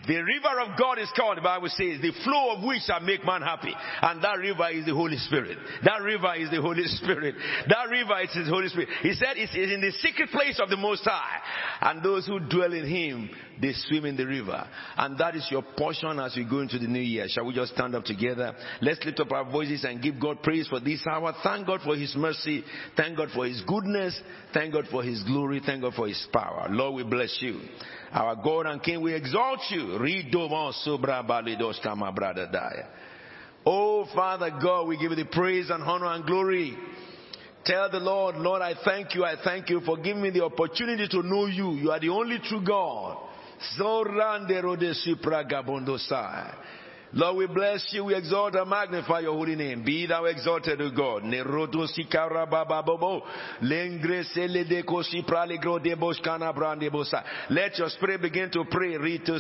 the 0.08 0.18
river 0.18 0.60
of 0.60 0.78
God 0.78 1.00
is 1.00 1.10
called, 1.16 1.38
the 1.38 1.42
Bible 1.42 1.70
says, 1.70 2.02
the 2.02 2.12
flow 2.24 2.56
of 2.56 2.64
which 2.64 2.82
shall 2.84 3.00
make 3.00 3.24
man 3.26 3.42
happy. 3.42 3.74
And 4.02 4.22
that 4.24 4.38
river 4.38 4.70
is 4.70 4.86
the 4.86 4.94
Holy 4.94 5.18
Spirit. 5.18 5.58
That 5.84 6.02
river 6.02 6.36
is 6.36 6.50
the 6.50 6.62
Holy 6.62 6.84
Spirit. 6.86 7.36
That 7.70 7.90
river 7.90 8.20
is 8.22 8.34
the 8.34 8.52
Holy 8.52 8.68
Spirit. 8.68 8.90
He 9.02 9.14
said 9.14 9.38
it's, 9.38 9.56
in 9.56 9.82
the 9.82 9.92
secret 10.00 10.30
place 10.30 10.60
of 10.62 10.70
the 10.70 10.78
Most 10.78 11.04
High. 11.06 11.40
And 11.82 12.04
those 12.04 12.28
who 12.28 12.40
dwell 12.40 12.74
in 12.74 12.86
Him, 12.86 13.30
they 13.62 13.72
swim 13.74 14.06
in 14.06 14.18
the 14.18 14.26
river. 14.26 14.68
And 14.98 15.18
that 15.20 15.36
is 15.36 15.48
your 15.50 15.64
portion 15.78 16.20
as 16.20 16.36
we 16.36 16.44
go 16.44 16.60
into 16.60 16.80
the 16.80 16.88
new 16.88 17.00
year. 17.00 17.26
Shall 17.30 17.46
we 17.46 17.54
just 17.54 17.74
stand 17.74 17.96
up 17.96 18.04
together? 18.04 18.54
Let's 18.82 19.04
lift 19.06 19.22
up 19.22 19.32
our 19.32 19.50
voices 19.50 19.86
and 19.86 20.02
give 20.02 20.20
God 20.20 20.44
praise 20.44 20.68
for 20.68 20.80
this 20.80 21.06
hour. 21.08 21.34
Thank 21.44 21.68
God 21.68 21.80
for 21.82 21.96
His 21.96 22.14
mercy. 22.18 22.64
Thank 22.98 23.18
God 23.18 23.30
for 23.34 23.46
His 23.46 23.62
goodness. 23.66 24.20
Thank 24.54 24.74
God 24.74 24.86
for 24.92 25.02
His 25.02 25.24
glory. 25.24 25.62
Thank 25.66 25.84
God 25.84 25.94
for 25.94 26.08
His 26.08 26.28
power. 26.34 26.68
Lord, 26.70 26.96
we 26.96 27.04
bless 27.04 27.38
you. 27.40 27.62
Our 28.14 28.36
God 28.36 28.68
and 28.68 28.82
King, 28.84 29.02
we 29.02 29.14
exalt 29.16 29.60
you. 29.72 29.98
Oh, 33.66 34.06
Father 34.14 34.52
God, 34.62 34.88
we 34.88 34.98
give 34.98 35.12
you 35.12 35.16
the 35.16 35.26
praise 35.26 35.70
and 35.72 35.82
honor 35.84 36.08
and 36.08 36.26
glory. 36.26 36.78
Tell 37.66 37.90
the 37.90 38.00
Lord, 38.00 38.36
Lord, 38.36 38.62
I 38.62 38.76
thank 38.86 39.16
you. 39.16 39.26
I 39.26 39.36
thank 39.44 39.70
you 39.70 39.82
for 39.82 39.98
giving 39.98 40.22
me 40.22 40.30
the 40.30 40.44
opportunity 40.44 41.08
to 41.08 41.24
know 41.24 41.48
you. 41.48 41.72
You 41.72 41.92
are 41.92 42.00
the 42.00 42.10
only 42.10 42.38
true 42.40 42.64
God. 42.64 43.18
Lord, 47.16 47.38
we 47.38 47.48
bless 47.48 47.88
you, 47.92 48.06
we 48.06 48.16
exalt 48.16 48.56
and 48.56 48.70
magnify 48.70 49.20
your 49.20 49.34
holy 49.34 49.56
name. 49.56 49.84
Be 49.84 50.06
thou 50.08 50.26
exalted, 50.26 50.82
O 50.82 50.90
God. 50.90 51.24
Brandebosa. 56.54 57.24
Let 57.50 57.78
your 57.78 57.90
spirit 57.90 58.22
begin 58.22 58.50
to 58.52 58.66
pray. 58.70 58.98
Rito 58.98 59.38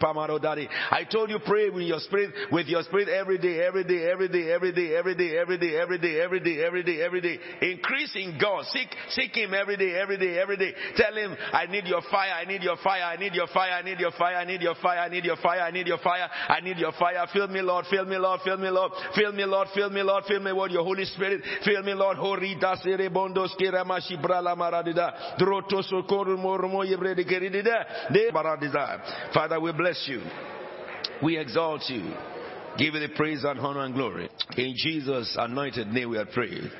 pamarodari. 0.00 0.68
I 0.90 1.04
told 1.04 1.30
you 1.30 1.38
pray 1.44 1.70
with 1.70 1.84
your 1.84 2.00
spirit, 2.00 2.32
with 2.50 2.66
your 2.66 2.82
spirit 2.82 3.08
every 3.08 3.38
day, 3.38 3.60
every 3.60 3.84
day, 3.84 4.10
every 4.10 4.28
day, 4.28 4.50
every 4.50 4.72
day, 4.72 4.96
every 4.96 5.14
day, 5.16 5.36
every 5.36 5.58
day, 5.58 5.76
every 5.78 5.98
day, 5.98 6.20
every 6.20 6.40
day, 6.40 6.64
every 6.64 6.82
day, 6.82 7.02
every 7.02 7.20
day. 7.20 7.38
Increase 7.60 8.16
in 8.16 8.38
God. 8.40 8.64
Seek, 8.72 8.88
seek 9.10 9.36
Him 9.36 9.52
every 9.52 9.76
day, 9.76 9.94
every 10.00 10.16
day, 10.16 10.38
every 10.38 10.56
day. 10.56 10.72
Tell 10.96 11.14
Him, 11.14 11.36
I 11.52 11.66
need 11.66 11.86
your 11.86 12.02
fire, 12.10 12.32
I 12.32 12.44
need 12.44 12.62
your 12.62 12.76
fire, 12.82 13.02
I 13.02 13.16
need 13.16 13.34
your 13.34 13.48
fire, 13.48 13.74
I 13.74 13.82
need 13.82 14.00
your 14.00 14.12
fire, 14.12 14.36
I 14.36 14.44
need 14.44 14.62
your 14.62 14.74
fire, 14.76 14.98
I 14.98 15.08
need 15.08 15.24
your 15.24 15.36
fire. 15.36 15.58
I 15.60 15.70
need 15.70 15.86
your 15.86 15.98
fire. 15.98 16.28
Fill 17.32 17.48
me, 17.48 17.60
Lord. 17.62 17.86
Fill 17.90 18.04
me, 18.04 18.18
Lord. 18.18 18.40
Fill 18.42 18.56
me, 18.56 18.68
Lord. 18.68 18.92
Fill 19.14 19.32
me, 19.32 19.44
Lord. 19.44 19.68
Fill 19.74 19.90
me, 19.90 20.02
Lord. 20.02 20.24
Fill 20.26 20.40
me 20.40 20.52
with 20.52 20.72
your 20.72 20.84
Holy 20.84 21.04
Spirit. 21.04 21.42
Fill 21.64 21.82
me, 21.82 21.94
Lord. 21.94 22.16
Horita 22.16 22.76
serebondos 22.82 23.56
kiramashi 23.58 24.20
brala 24.22 24.56
maradida. 24.56 25.36
Droto 25.38 25.82
sokoru 25.82 26.36
moromo 26.38 26.84
yebrede 26.84 27.24
keridida. 27.24 28.12
De 28.12 28.30
baradida. 28.30 29.32
Father, 29.32 29.60
we 29.60 29.72
bless 29.72 30.06
you. 30.08 30.22
We 31.22 31.38
exalt 31.38 31.82
you. 31.88 32.14
Give 32.76 32.94
you 32.94 33.00
the 33.00 33.14
praise 33.16 33.42
and 33.44 33.58
honor 33.58 33.84
and 33.84 33.94
glory. 33.94 34.28
In 34.56 34.74
Jesus' 34.76 35.36
anointed 35.38 35.88
name 35.88 36.10
we 36.10 36.18
are 36.18 36.26
prayed. 36.26 36.70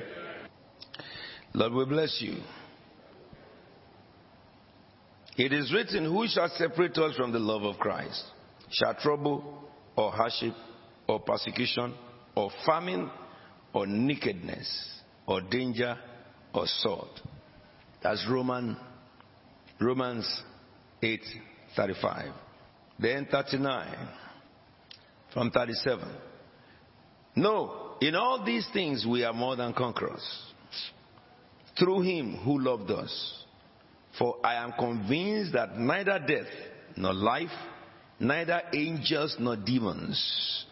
Lord, 1.54 1.72
we 1.72 1.84
bless 1.86 2.18
you. 2.20 2.36
It 5.36 5.52
is 5.52 5.72
written, 5.72 6.04
Who 6.04 6.26
shall 6.28 6.48
separate 6.56 6.96
us 6.98 7.16
from 7.16 7.32
the 7.32 7.38
love 7.38 7.62
of 7.62 7.78
Christ? 7.78 8.24
Shall 8.70 8.94
trouble 8.94 9.68
or 9.96 10.12
hardship 10.12 10.54
or 11.06 11.20
persecution 11.20 11.94
or 12.34 12.50
famine 12.66 13.10
or 13.72 13.86
nakedness 13.86 15.00
or 15.26 15.40
danger 15.40 15.96
or 16.54 16.66
sword? 16.66 17.08
That's 18.02 18.26
Roman, 18.28 18.76
Romans 19.80 20.42
8:35. 21.02 22.32
Then 22.98 23.26
39 23.30 24.08
from 25.32 25.50
37. 25.50 26.08
No, 27.36 27.96
in 28.00 28.14
all 28.14 28.44
these 28.44 28.68
things 28.72 29.06
we 29.06 29.24
are 29.24 29.32
more 29.32 29.56
than 29.56 29.72
conquerors 29.72 30.48
through 31.78 32.02
him 32.02 32.36
who 32.44 32.58
loved 32.58 32.90
us. 32.90 33.44
For 34.18 34.36
I 34.44 34.54
am 34.54 34.72
convinced 34.72 35.52
that 35.52 35.78
neither 35.78 36.18
death 36.18 36.48
nor 36.96 37.14
life, 37.14 37.52
neither 38.20 38.62
angels 38.72 39.36
nor 39.38 39.56
demons, 39.56 40.66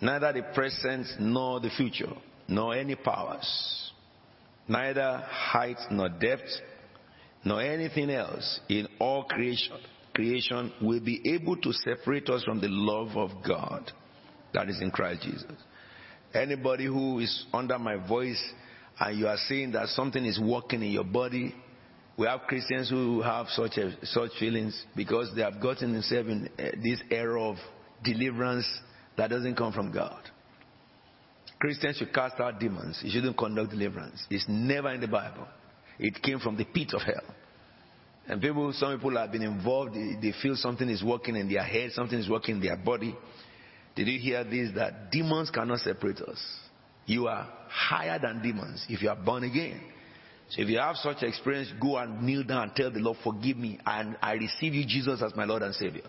neither 0.00 0.32
the 0.32 0.42
present 0.54 1.06
nor 1.18 1.60
the 1.60 1.70
future, 1.70 2.12
nor 2.48 2.74
any 2.74 2.94
powers, 2.94 3.92
neither 4.68 5.22
height 5.28 5.78
nor 5.90 6.08
depth, 6.08 6.48
nor 7.44 7.62
anything 7.62 8.10
else 8.10 8.60
in 8.68 8.86
all 8.98 9.24
creation, 9.24 9.76
creation 10.14 10.72
will 10.82 11.00
be 11.00 11.20
able 11.32 11.56
to 11.56 11.72
separate 11.72 12.28
us 12.28 12.42
from 12.44 12.60
the 12.60 12.68
love 12.68 13.16
of 13.16 13.30
God 13.46 13.90
that 14.52 14.68
is 14.68 14.80
in 14.80 14.90
Christ 14.90 15.22
Jesus. 15.22 15.52
Anybody 16.34 16.86
who 16.86 17.18
is 17.20 17.46
under 17.52 17.78
my 17.78 17.96
voice 18.06 18.42
and 18.98 19.18
you 19.18 19.26
are 19.26 19.38
saying 19.48 19.72
that 19.72 19.88
something 19.88 20.24
is 20.24 20.38
working 20.40 20.82
in 20.82 20.90
your 20.90 21.04
body, 21.04 21.54
we 22.20 22.26
have 22.26 22.42
Christians 22.42 22.90
who 22.90 23.22
have 23.22 23.46
such 23.48 23.78
a, 23.78 23.96
such 24.04 24.32
feelings 24.38 24.84
because 24.94 25.32
they 25.34 25.40
have 25.40 25.58
gotten 25.58 25.94
themselves 25.94 26.28
in 26.28 26.50
uh, 26.58 26.64
this 26.84 27.00
era 27.10 27.42
of 27.42 27.56
deliverance 28.04 28.66
that 29.16 29.30
doesn't 29.30 29.56
come 29.56 29.72
from 29.72 29.90
God. 29.90 30.20
Christians 31.58 31.96
should 31.96 32.12
cast 32.12 32.38
out 32.38 32.60
demons. 32.60 33.00
You 33.02 33.10
shouldn't 33.10 33.38
conduct 33.38 33.70
deliverance. 33.70 34.22
It's 34.28 34.44
never 34.50 34.90
in 34.90 35.00
the 35.00 35.08
Bible. 35.08 35.46
It 35.98 36.22
came 36.22 36.40
from 36.40 36.58
the 36.58 36.64
pit 36.66 36.92
of 36.92 37.00
hell. 37.00 37.34
And 38.26 38.42
people, 38.42 38.70
some 38.74 38.94
people 38.96 39.16
have 39.16 39.32
been 39.32 39.42
involved. 39.42 39.94
They 39.94 40.34
feel 40.42 40.56
something 40.56 40.90
is 40.90 41.02
working 41.02 41.36
in 41.36 41.50
their 41.50 41.64
head, 41.64 41.92
something 41.92 42.18
is 42.18 42.28
working 42.28 42.56
in 42.56 42.60
their 42.60 42.76
body. 42.76 43.16
Did 43.96 44.08
you 44.08 44.20
hear 44.20 44.44
this? 44.44 44.72
That 44.74 45.10
demons 45.10 45.50
cannot 45.50 45.78
separate 45.78 46.20
us. 46.20 46.38
You 47.06 47.28
are 47.28 47.48
higher 47.70 48.18
than 48.18 48.42
demons 48.42 48.84
if 48.90 49.00
you 49.00 49.08
are 49.08 49.16
born 49.16 49.44
again. 49.44 49.80
So 50.50 50.62
if 50.62 50.68
you 50.68 50.78
have 50.78 50.96
such 50.96 51.22
experience, 51.22 51.72
go 51.80 51.96
and 51.96 52.22
kneel 52.22 52.42
down 52.42 52.64
and 52.64 52.74
tell 52.74 52.90
the 52.90 52.98
Lord, 52.98 53.18
forgive 53.22 53.56
me, 53.56 53.78
and 53.86 54.16
I 54.20 54.32
receive 54.32 54.74
you, 54.74 54.84
Jesus, 54.84 55.22
as 55.22 55.34
my 55.36 55.44
Lord 55.44 55.62
and 55.62 55.74
Savior. 55.74 56.02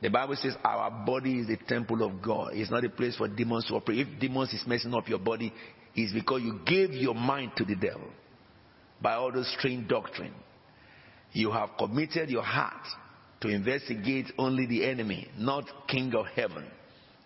The 0.00 0.10
Bible 0.10 0.36
says 0.36 0.54
our 0.64 0.90
body 1.04 1.40
is 1.40 1.48
the 1.48 1.56
temple 1.56 2.02
of 2.02 2.22
God. 2.22 2.50
It's 2.52 2.70
not 2.70 2.84
a 2.84 2.90
place 2.90 3.16
for 3.16 3.26
demons 3.26 3.66
to 3.66 3.74
operate. 3.74 4.06
If 4.06 4.20
demons 4.20 4.52
is 4.52 4.62
messing 4.66 4.94
up 4.94 5.08
your 5.08 5.18
body, 5.18 5.52
it's 5.96 6.12
because 6.12 6.42
you 6.42 6.60
gave 6.66 6.92
your 6.92 7.14
mind 7.14 7.52
to 7.56 7.64
the 7.64 7.74
devil 7.74 8.10
by 9.00 9.14
all 9.14 9.32
those 9.32 9.52
strange 9.58 9.88
doctrine. 9.88 10.34
You 11.32 11.50
have 11.50 11.70
committed 11.78 12.30
your 12.30 12.42
heart 12.42 12.86
to 13.40 13.48
investigate 13.48 14.26
only 14.38 14.66
the 14.66 14.84
enemy, 14.84 15.28
not 15.36 15.64
King 15.88 16.14
of 16.14 16.26
heaven. 16.26 16.64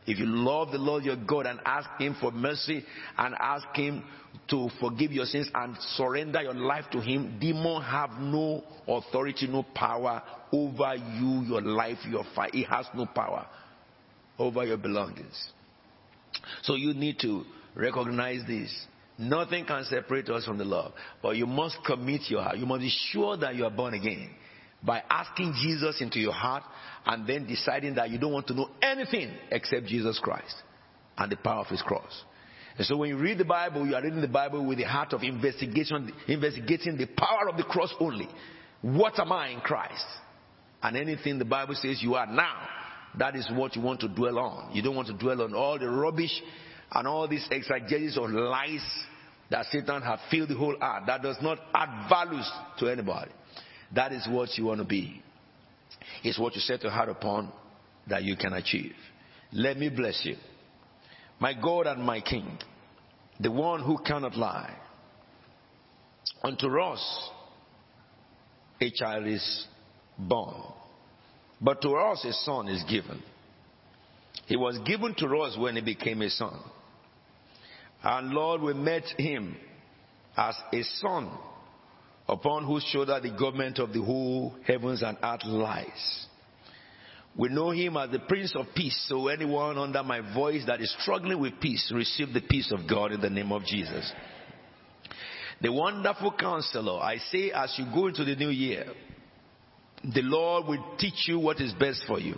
If 0.09 0.19
you 0.19 0.25
love 0.25 0.73
the 0.73 0.79
Lord 0.79 1.05
your 1.05 1.17
God 1.17 1.45
and 1.45 1.61
ask 1.67 1.87
Him 1.99 2.17
for 2.19 2.33
mercy 2.33 2.83
and 3.19 3.35
ask 3.39 3.67
Him 3.75 4.03
to 4.49 4.71
forgive 4.81 5.13
your 5.13 5.27
sins 5.27 5.51
and 5.55 5.77
surrender 5.97 6.41
your 6.41 6.55
life 6.55 6.87
to 6.93 7.01
Him, 7.01 7.37
demon 7.39 7.83
have 7.83 8.13
no 8.19 8.65
authority, 8.89 9.47
no 9.47 9.67
power 9.75 10.23
over 10.51 10.95
you, 10.95 11.43
your 11.43 11.61
life, 11.61 11.99
your 12.09 12.25
fight. 12.35 12.55
It 12.55 12.65
has 12.69 12.87
no 12.95 13.05
power 13.05 13.47
over 14.39 14.65
your 14.65 14.79
belongings. 14.79 15.51
So 16.63 16.75
you 16.75 16.95
need 16.95 17.19
to 17.21 17.45
recognize 17.75 18.41
this. 18.47 18.75
Nothing 19.19 19.67
can 19.67 19.85
separate 19.85 20.31
us 20.31 20.47
from 20.47 20.57
the 20.57 20.65
love. 20.65 20.93
But 21.21 21.37
you 21.37 21.47
must 21.47 21.77
commit 21.85 22.23
your 22.31 22.43
heart. 22.43 22.57
You 22.57 22.65
must 22.65 22.81
be 22.81 22.93
sure 23.11 23.37
that 23.37 23.57
you 23.57 23.67
are 23.67 23.71
born 23.71 23.93
again 23.93 24.31
by 24.83 25.03
asking 25.11 25.55
Jesus 25.61 26.01
into 26.01 26.19
your 26.19 26.33
heart 26.33 26.63
and 27.07 27.27
then 27.27 27.47
deciding 27.47 27.95
that 27.97 28.11
you 28.11 28.19
don't 28.19 28.33
want 28.33 28.47
to 28.49 28.55
know 28.55 28.71
anything 28.81 29.33
except 29.51 29.87
Jesus 29.87 30.19
Christ 30.23 30.55
and 31.17 31.31
the 31.33 31.37
power 31.37 31.61
of 31.61 31.67
his 31.67 31.83
cross. 31.83 32.25
And 32.77 32.87
so 32.87 32.97
when 32.97 33.09
you 33.11 33.19
read 33.19 33.39
the 33.39 33.45
Bible, 33.45 33.85
you 33.87 33.95
are 33.97 34.03
reading 34.03 34.21
the 34.21 34.29
Bible 34.29 34.65
with 34.65 34.79
the 34.79 34.85
heart 34.85 35.13
of 35.13 35.23
investigation, 35.25 36.13
investigating 36.29 36.97
the 36.97 37.07
power 37.07 37.49
of 37.49 37.57
the 37.57 37.65
cross 37.65 37.93
only. 37.99 38.29
What 38.83 39.19
am 39.19 39.33
I 39.33 39.49
in 39.49 39.61
Christ? 39.61 40.07
And 40.81 40.97
anything 40.97 41.41
the 41.41 41.45
Bible 41.45 41.75
says 41.75 42.01
you 42.01 42.15
are 42.15 42.27
now, 42.27 42.69
that 43.19 43.35
is 43.35 43.49
what 43.53 43.75
you 43.75 43.83
want 43.83 43.99
to 44.01 44.09
dwell 44.09 44.39
on. 44.39 44.77
You 44.77 44.83
don't 44.83 44.95
want 44.95 45.09
to 45.09 45.19
dwell 45.19 45.43
on 45.43 45.55
all 45.55 45.77
the 45.77 45.91
rubbish 45.91 46.41
and 46.93 47.09
all 47.09 47.27
these 47.27 47.47
exegesis 47.51 48.17
lies 48.17 48.85
that 49.51 49.67
Satan 49.73 50.03
has 50.03 50.21
filled 50.31 50.51
the 50.51 50.55
whole 50.55 50.77
earth. 50.81 51.03
That 51.07 51.23
does 51.23 51.39
not 51.43 51.59
add 51.75 52.09
values 52.09 52.49
to 52.79 52.87
anybody. 52.87 53.33
That 53.95 54.13
is 54.13 54.27
what 54.29 54.57
you 54.57 54.65
want 54.65 54.81
to 54.81 54.87
be. 54.87 55.23
It's 56.23 56.39
what 56.39 56.55
you 56.55 56.61
set 56.61 56.83
your 56.83 56.93
heart 56.93 57.09
upon 57.09 57.53
that 58.09 58.23
you 58.23 58.37
can 58.37 58.53
achieve. 58.53 58.93
Let 59.53 59.79
me 59.79 59.89
bless 59.89 60.21
you. 60.25 60.37
My 61.41 61.55
God 61.55 61.87
and 61.87 62.03
my 62.03 62.21
King, 62.21 62.59
the 63.41 63.51
one 63.51 63.83
who 63.83 63.99
cannot 63.99 64.37
lie. 64.37 64.75
Unto 66.43 66.81
us 66.81 67.31
a 68.81 68.91
child 68.91 69.27
is 69.27 69.67
born, 70.19 70.63
but 71.61 71.81
to 71.83 71.91
us 71.91 72.25
a 72.25 72.33
son 72.33 72.69
is 72.69 72.83
given. 72.85 73.23
He 74.47 74.57
was 74.57 74.79
given 74.87 75.15
to 75.17 75.27
us 75.39 75.57
when 75.59 75.77
he 75.77 75.83
became 75.83 76.23
a 76.23 76.31
son. 76.31 76.59
And 78.03 78.31
Lord, 78.31 78.61
we 78.63 78.75
met 78.75 79.05
him 79.17 79.57
as 80.37 80.55
a 80.73 80.83
son 81.01 81.31
upon 82.29 82.65
whose 82.65 82.85
shoulder 82.85 83.19
the 83.21 83.31
government 83.31 83.79
of 83.79 83.93
the 83.93 84.03
whole 84.03 84.55
heavens 84.67 85.03
and 85.03 85.17
earth 85.23 85.45
lies. 85.45 86.27
We 87.37 87.49
know 87.49 87.71
him 87.71 87.97
as 87.97 88.11
the 88.11 88.19
Prince 88.19 88.55
of 88.57 88.67
Peace. 88.75 89.07
So 89.09 89.29
anyone 89.29 89.79
under 89.79 90.03
my 90.03 90.35
voice 90.35 90.65
that 90.67 90.81
is 90.81 90.95
struggling 91.01 91.41
with 91.41 91.61
peace, 91.61 91.91
receive 91.95 92.33
the 92.33 92.41
peace 92.41 92.73
of 92.73 92.89
God 92.89 93.13
in 93.13 93.21
the 93.21 93.31
name 93.31 93.53
of 93.53 93.65
Jesus. 93.65 94.13
The 95.61 95.73
wonderful 95.73 96.33
counselor, 96.33 97.01
I 97.01 97.19
say 97.19 97.51
as 97.51 97.75
you 97.79 97.87
go 97.95 98.09
into 98.09 98.25
the 98.25 98.37
new 98.37 98.51
year, 98.51 98.87
the 100.03 100.23
Lord 100.23 100.67
will 100.67 100.97
teach 100.99 101.27
you 101.27 101.39
what 101.39 101.61
is 101.61 101.73
best 101.75 102.03
for 102.07 102.21
you. 102.21 102.37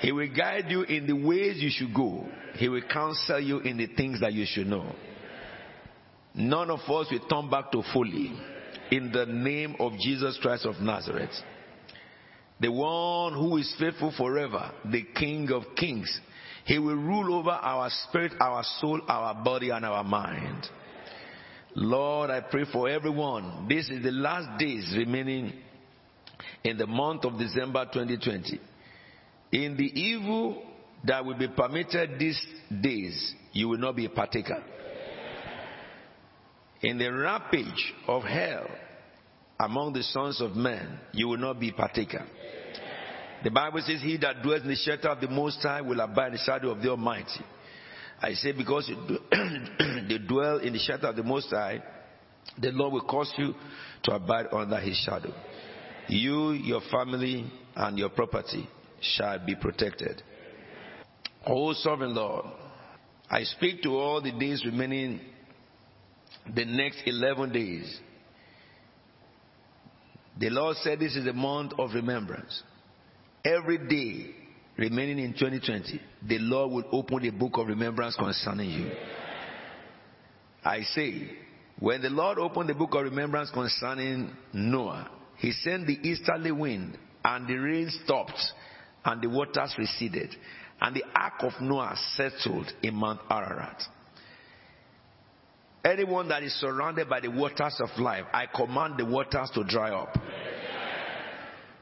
He 0.00 0.12
will 0.12 0.32
guide 0.34 0.66
you 0.68 0.82
in 0.82 1.06
the 1.06 1.14
ways 1.14 1.62
you 1.62 1.70
should 1.70 1.94
go. 1.94 2.26
He 2.54 2.68
will 2.68 2.82
counsel 2.82 3.40
you 3.40 3.60
in 3.60 3.76
the 3.76 3.86
things 3.86 4.20
that 4.20 4.32
you 4.32 4.44
should 4.46 4.66
know. 4.66 4.92
None 6.34 6.70
of 6.70 6.80
us 6.80 7.06
will 7.10 7.26
turn 7.28 7.48
back 7.48 7.70
to 7.72 7.82
folly 7.92 8.32
in 8.96 9.10
the 9.10 9.26
name 9.26 9.74
of 9.80 9.92
Jesus 9.98 10.38
Christ 10.40 10.66
of 10.66 10.76
Nazareth. 10.76 11.34
The 12.60 12.70
one 12.70 13.34
who 13.34 13.56
is 13.56 13.74
faithful 13.78 14.14
forever, 14.16 14.70
the 14.84 15.02
King 15.16 15.50
of 15.50 15.64
kings. 15.76 16.20
He 16.64 16.78
will 16.78 16.94
rule 16.94 17.34
over 17.34 17.50
our 17.50 17.90
spirit, 17.90 18.32
our 18.40 18.62
soul, 18.80 19.00
our 19.08 19.34
body, 19.42 19.70
and 19.70 19.84
our 19.84 20.04
mind. 20.04 20.68
Lord, 21.74 22.30
I 22.30 22.40
pray 22.40 22.64
for 22.72 22.88
everyone. 22.88 23.66
This 23.68 23.88
is 23.90 24.02
the 24.04 24.12
last 24.12 24.60
days 24.60 24.94
remaining 24.96 25.52
in 26.62 26.78
the 26.78 26.86
month 26.86 27.24
of 27.24 27.36
December 27.36 27.86
2020. 27.92 28.60
In 29.52 29.76
the 29.76 30.00
evil 30.00 30.62
that 31.04 31.24
will 31.24 31.36
be 31.36 31.48
permitted 31.48 32.18
these 32.18 32.40
days, 32.80 33.34
you 33.52 33.68
will 33.68 33.78
not 33.78 33.96
be 33.96 34.06
a 34.06 34.10
partaker. 34.10 34.62
In 36.82 36.96
the 36.98 37.12
rampage 37.12 37.92
of 38.06 38.22
hell 38.22 38.66
among 39.58 39.92
the 39.92 40.02
sons 40.02 40.40
of 40.40 40.56
men, 40.56 40.98
you 41.12 41.28
will 41.28 41.38
not 41.38 41.60
be 41.60 41.72
partaker. 41.72 42.26
The 43.42 43.50
Bible 43.50 43.82
says, 43.86 44.00
He 44.00 44.16
that 44.18 44.42
dwells 44.42 44.62
in 44.62 44.68
the 44.68 44.76
shelter 44.76 45.08
of 45.08 45.20
the 45.20 45.28
Most 45.28 45.60
High 45.62 45.82
will 45.82 46.00
abide 46.00 46.28
in 46.28 46.32
the 46.34 46.38
shadow 46.38 46.70
of 46.70 46.80
the 46.80 46.88
Almighty. 46.90 47.44
I 48.20 48.32
say, 48.32 48.52
because 48.52 48.90
they 50.08 50.18
dwell 50.18 50.58
in 50.58 50.72
the 50.72 50.78
shelter 50.78 51.08
of 51.08 51.16
the 51.16 51.22
Most 51.22 51.50
High, 51.50 51.82
the 52.58 52.70
Lord 52.70 52.94
will 52.94 53.04
cause 53.04 53.32
you 53.36 53.54
to 54.04 54.12
abide 54.12 54.46
under 54.52 54.80
His 54.80 54.96
shadow. 54.96 55.32
You, 56.08 56.52
your 56.52 56.80
family, 56.90 57.50
and 57.76 57.98
your 57.98 58.10
property 58.10 58.68
shall 59.00 59.44
be 59.44 59.54
protected. 59.54 60.22
O 61.46 61.72
sovereign 61.74 62.14
Lord, 62.14 62.46
I 63.30 63.42
speak 63.42 63.82
to 63.82 63.90
all 63.96 64.22
the 64.22 64.32
days 64.32 64.64
remaining, 64.64 65.20
the 66.54 66.64
next 66.64 67.02
11 67.04 67.52
days. 67.52 68.00
The 70.38 70.50
Lord 70.50 70.76
said 70.78 70.98
this 70.98 71.16
is 71.16 71.26
a 71.26 71.32
month 71.32 71.72
of 71.78 71.94
remembrance. 71.94 72.62
Every 73.44 73.78
day 73.78 74.34
remaining 74.76 75.18
in 75.18 75.32
2020, 75.32 76.00
the 76.26 76.38
Lord 76.38 76.72
will 76.72 76.84
open 76.92 77.22
the 77.22 77.30
book 77.30 77.52
of 77.56 77.68
remembrance 77.68 78.16
concerning 78.16 78.70
you. 78.70 78.90
I 80.64 80.80
say, 80.82 81.30
when 81.78 82.02
the 82.02 82.10
Lord 82.10 82.38
opened 82.38 82.68
the 82.68 82.74
book 82.74 82.94
of 82.94 83.04
remembrance 83.04 83.50
concerning 83.50 84.30
Noah, 84.52 85.10
he 85.38 85.52
sent 85.52 85.86
the 85.86 85.98
easterly 86.02 86.52
wind, 86.52 86.98
and 87.24 87.46
the 87.46 87.56
rain 87.56 87.90
stopped, 88.04 88.40
and 89.04 89.20
the 89.20 89.28
waters 89.28 89.74
receded, 89.76 90.34
and 90.80 90.96
the 90.96 91.04
ark 91.14 91.34
of 91.40 91.52
Noah 91.60 91.96
settled 92.14 92.72
in 92.82 92.94
Mount 92.94 93.20
Ararat. 93.30 93.82
Anyone 95.84 96.28
that 96.28 96.42
is 96.42 96.54
surrounded 96.54 97.10
by 97.10 97.20
the 97.20 97.28
waters 97.28 97.78
of 97.80 97.90
life, 98.00 98.24
I 98.32 98.46
command 98.46 98.94
the 98.96 99.04
waters 99.04 99.50
to 99.54 99.64
dry 99.64 99.90
up. 99.90 100.16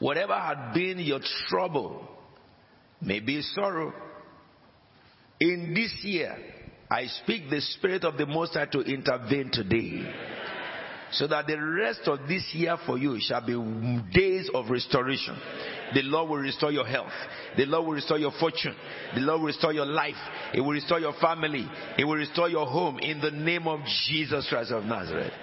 Whatever 0.00 0.34
had 0.34 0.74
been 0.74 0.98
your 0.98 1.20
trouble, 1.48 2.08
maybe 3.00 3.40
sorrow, 3.42 3.92
in 5.40 5.72
this 5.74 5.94
year, 6.02 6.36
I 6.90 7.06
speak 7.06 7.48
the 7.48 7.60
Spirit 7.60 8.04
of 8.04 8.16
the 8.16 8.26
Most 8.26 8.54
High 8.54 8.66
to 8.66 8.80
intervene 8.80 9.50
today. 9.52 10.12
So 11.12 11.26
that 11.26 11.46
the 11.46 11.60
rest 11.60 12.00
of 12.06 12.20
this 12.26 12.42
year 12.54 12.76
for 12.86 12.96
you 12.96 13.18
shall 13.20 13.44
be 13.44 13.52
days 14.14 14.48
of 14.54 14.70
restoration. 14.70 15.36
The 15.94 16.02
Lord 16.02 16.30
will 16.30 16.38
restore 16.38 16.72
your 16.72 16.86
health. 16.86 17.12
The 17.56 17.66
Lord 17.66 17.86
will 17.86 17.94
restore 17.94 18.18
your 18.18 18.32
fortune. 18.40 18.74
The 19.14 19.20
Lord 19.20 19.40
will 19.40 19.48
restore 19.48 19.74
your 19.74 19.84
life. 19.84 20.16
He 20.52 20.60
will 20.60 20.70
restore 20.70 21.00
your 21.00 21.12
family. 21.20 21.68
He 21.96 22.04
will 22.04 22.16
restore 22.16 22.48
your 22.48 22.66
home 22.66 22.98
in 22.98 23.20
the 23.20 23.30
name 23.30 23.68
of 23.68 23.80
Jesus 24.08 24.46
Christ 24.48 24.72
of 24.72 24.84
Nazareth. 24.84 25.34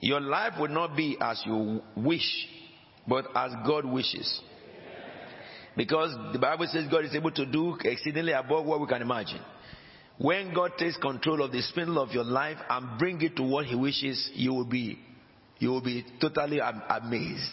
Your 0.00 0.20
life 0.20 0.54
will 0.58 0.68
not 0.68 0.96
be 0.96 1.18
as 1.20 1.42
you 1.44 1.82
wish, 1.96 2.46
but 3.06 3.26
as 3.34 3.52
God 3.66 3.84
wishes. 3.84 4.40
Because 5.76 6.16
the 6.32 6.38
Bible 6.38 6.66
says 6.70 6.86
God 6.90 7.04
is 7.04 7.14
able 7.14 7.32
to 7.32 7.46
do 7.46 7.76
exceedingly 7.84 8.32
above 8.32 8.64
what 8.64 8.80
we 8.80 8.86
can 8.86 9.02
imagine. 9.02 9.40
When 10.20 10.52
God 10.52 10.72
takes 10.76 10.98
control 10.98 11.42
of 11.42 11.50
the 11.50 11.62
spindle 11.62 11.98
of 11.98 12.10
your 12.10 12.24
life 12.24 12.58
and 12.68 12.98
bring 12.98 13.22
it 13.22 13.36
to 13.36 13.42
what 13.42 13.64
He 13.64 13.74
wishes, 13.74 14.30
you 14.34 14.52
will 14.52 14.66
be, 14.66 14.98
you 15.58 15.70
will 15.70 15.80
be 15.80 16.04
totally 16.20 16.58
amazed. 16.60 17.50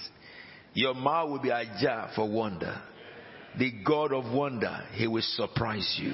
Your 0.74 0.94
mouth 0.94 1.30
will 1.30 1.40
be 1.40 1.50
ajar 1.50 2.12
for 2.14 2.30
wonder. 2.30 2.78
The 3.58 3.72
God 3.86 4.12
of 4.12 4.34
wonder, 4.34 4.84
He 4.92 5.08
will 5.08 5.22
surprise 5.22 5.98
you. 5.98 6.12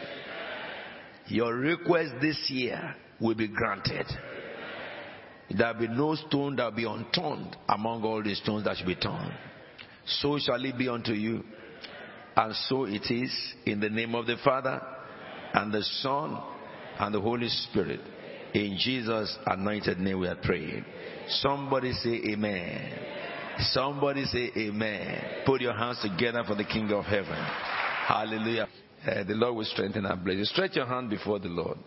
Your 1.25 1.55
request 1.55 2.11
this 2.21 2.47
year 2.51 2.97
will 3.19 3.33
be 3.33 3.47
granted. 3.47 4.05
There 5.49 5.73
will 5.73 5.79
be 5.79 5.87
no 5.87 6.13
stone 6.13 6.57
that 6.57 6.65
will 6.65 6.77
be 6.77 6.85
unturned 6.85 7.57
among 7.67 8.03
all 8.03 8.21
the 8.21 8.35
stones 8.35 8.65
that 8.65 8.77
should 8.77 8.85
be 8.85 8.95
turned. 8.95 9.33
So 10.05 10.37
shall 10.37 10.63
it 10.63 10.77
be 10.77 10.87
unto 10.87 11.13
you. 11.13 11.43
And 12.35 12.53
so 12.67 12.83
it 12.85 13.09
is 13.09 13.33
in 13.65 13.79
the 13.79 13.89
name 13.89 14.13
of 14.13 14.27
the 14.27 14.37
Father 14.43 14.79
and 15.53 15.71
the 15.71 15.83
Son 16.01 16.41
and 16.99 17.13
the 17.13 17.21
Holy 17.21 17.49
Spirit. 17.49 18.01
In 18.53 18.77
Jesus' 18.79 19.35
anointed 19.45 19.99
name 19.99 20.19
we 20.19 20.27
are 20.27 20.35
praying. 20.35 20.85
Somebody 21.27 21.93
say 21.93 22.21
amen. 22.31 22.91
Somebody 23.71 24.25
say 24.25 24.51
amen. 24.57 25.43
Put 25.45 25.61
your 25.61 25.73
hands 25.73 25.99
together 26.01 26.43
for 26.45 26.55
the 26.55 26.63
King 26.63 26.91
of 26.91 27.05
heaven. 27.05 27.37
Hallelujah. 28.07 28.67
Uh, 29.05 29.23
the 29.23 29.33
Lord 29.33 29.55
will 29.55 29.65
strengthen 29.65 30.05
our 30.05 30.15
blessing. 30.15 30.45
Stretch 30.45 30.75
your 30.75 30.85
hand 30.85 31.09
before 31.09 31.39
the 31.39 31.49
Lord. 31.49 31.77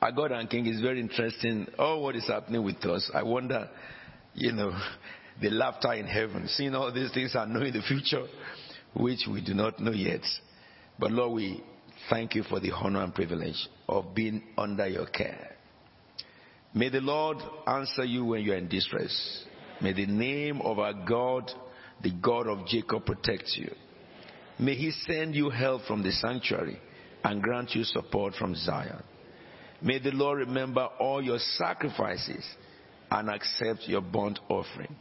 Our 0.00 0.12
God 0.12 0.32
and 0.32 0.48
King 0.48 0.66
is 0.66 0.80
very 0.80 1.00
interesting. 1.00 1.66
All 1.78 2.02
what 2.02 2.16
is 2.16 2.26
happening 2.26 2.62
with 2.62 2.84
us. 2.84 3.10
I 3.14 3.22
wonder, 3.22 3.68
you 4.34 4.52
know, 4.52 4.72
the 5.40 5.50
laughter 5.50 5.92
in 5.92 6.06
heaven, 6.06 6.48
seeing 6.48 6.74
all 6.74 6.92
these 6.92 7.12
things 7.12 7.34
and 7.34 7.52
knowing 7.52 7.72
the 7.72 7.82
future, 7.82 8.26
which 8.94 9.26
we 9.30 9.44
do 9.44 9.54
not 9.54 9.78
know 9.78 9.92
yet. 9.92 10.22
But 10.98 11.12
Lord, 11.12 11.34
we 11.34 11.62
thank 12.10 12.34
you 12.34 12.42
for 12.42 12.60
the 12.60 12.72
honor 12.72 13.02
and 13.02 13.14
privilege 13.14 13.68
of 13.88 14.14
being 14.14 14.42
under 14.56 14.86
your 14.86 15.06
care. 15.06 15.56
May 16.74 16.88
the 16.88 17.00
Lord 17.00 17.38
answer 17.66 18.04
you 18.04 18.24
when 18.24 18.42
you 18.42 18.52
are 18.52 18.56
in 18.56 18.68
distress. 18.68 19.44
May 19.80 19.92
the 19.92 20.06
name 20.06 20.60
of 20.60 20.78
our 20.78 20.92
God, 20.92 21.50
the 22.02 22.12
God 22.12 22.46
of 22.46 22.66
Jacob, 22.66 23.06
protect 23.06 23.52
you. 23.56 23.70
May 24.58 24.74
he 24.74 24.90
send 24.90 25.34
you 25.34 25.50
help 25.50 25.82
from 25.86 26.02
the 26.02 26.12
sanctuary 26.12 26.78
and 27.24 27.42
grant 27.42 27.74
you 27.74 27.84
support 27.84 28.34
from 28.34 28.54
Zion. 28.54 29.02
May 29.82 29.98
the 29.98 30.12
Lord 30.12 30.38
remember 30.38 30.88
all 30.98 31.22
your 31.22 31.38
sacrifices 31.38 32.44
and 33.10 33.28
accept 33.28 33.86
your 33.86 34.00
burnt 34.00 34.38
offering. 34.48 34.94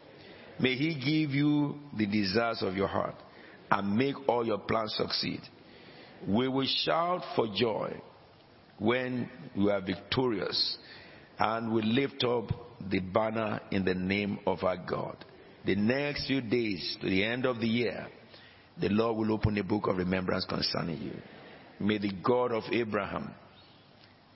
May 0.59 0.75
he 0.75 0.95
give 0.95 1.31
you 1.31 1.75
the 1.97 2.05
desires 2.05 2.61
of 2.61 2.75
your 2.75 2.87
heart 2.87 3.15
and 3.71 3.97
make 3.97 4.15
all 4.27 4.45
your 4.45 4.59
plans 4.59 4.95
succeed. 4.95 5.41
We 6.27 6.47
will 6.47 6.67
shout 6.67 7.21
for 7.35 7.47
joy 7.53 8.01
when 8.79 9.29
we 9.55 9.71
are 9.71 9.81
victorious 9.81 10.77
and 11.37 11.71
we 11.71 11.81
lift 11.81 12.23
up 12.23 12.51
the 12.89 12.99
banner 12.99 13.59
in 13.71 13.85
the 13.85 13.93
name 13.93 14.39
of 14.47 14.63
our 14.63 14.77
God. 14.77 15.23
The 15.65 15.75
next 15.75 16.27
few 16.27 16.41
days 16.41 16.97
to 17.01 17.09
the 17.09 17.23
end 17.23 17.45
of 17.45 17.59
the 17.59 17.67
year, 17.67 18.07
the 18.79 18.89
Lord 18.89 19.17
will 19.17 19.33
open 19.33 19.57
a 19.57 19.63
book 19.63 19.87
of 19.87 19.97
remembrance 19.97 20.45
concerning 20.45 21.01
you. 21.01 21.15
May 21.79 21.97
the 21.97 22.11
God 22.23 22.51
of 22.51 22.63
Abraham, 22.71 23.33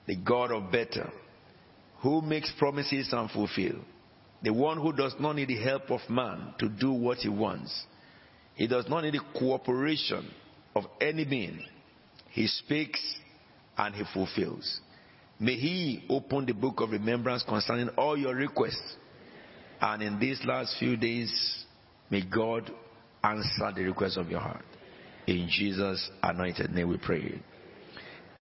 the 0.06 0.16
God 0.16 0.52
of 0.52 0.70
Bethel, 0.70 1.10
who 2.02 2.22
makes 2.22 2.52
promises 2.58 3.08
and 3.12 3.30
fulfill, 3.30 3.76
the 4.42 4.52
one 4.52 4.78
who 4.78 4.92
does 4.92 5.14
not 5.20 5.36
need 5.36 5.48
the 5.48 5.62
help 5.62 5.90
of 5.90 6.00
man 6.08 6.54
to 6.58 6.68
do 6.68 6.92
what 6.92 7.18
he 7.18 7.28
wants, 7.28 7.84
he 8.54 8.66
does 8.66 8.88
not 8.88 9.02
need 9.04 9.14
the 9.14 9.38
cooperation 9.38 10.30
of 10.74 10.84
any 11.00 11.24
being. 11.24 11.60
He 12.30 12.46
speaks 12.46 13.00
and 13.76 13.94
he 13.94 14.04
fulfills. 14.12 14.80
May 15.38 15.54
he 15.54 16.04
open 16.08 16.46
the 16.46 16.52
book 16.52 16.80
of 16.80 16.90
remembrance 16.90 17.42
concerning 17.42 17.88
all 17.90 18.16
your 18.16 18.34
requests. 18.34 18.96
And 19.80 20.02
in 20.02 20.18
these 20.18 20.40
last 20.44 20.76
few 20.78 20.96
days, 20.96 21.64
may 22.10 22.22
God 22.22 22.70
answer 23.24 23.72
the 23.74 23.84
request 23.84 24.18
of 24.18 24.30
your 24.30 24.40
heart. 24.40 24.64
In 25.26 25.48
Jesus' 25.50 26.10
anointed 26.22 26.70
name 26.72 26.88
we 26.88 26.98
pray. 26.98 27.40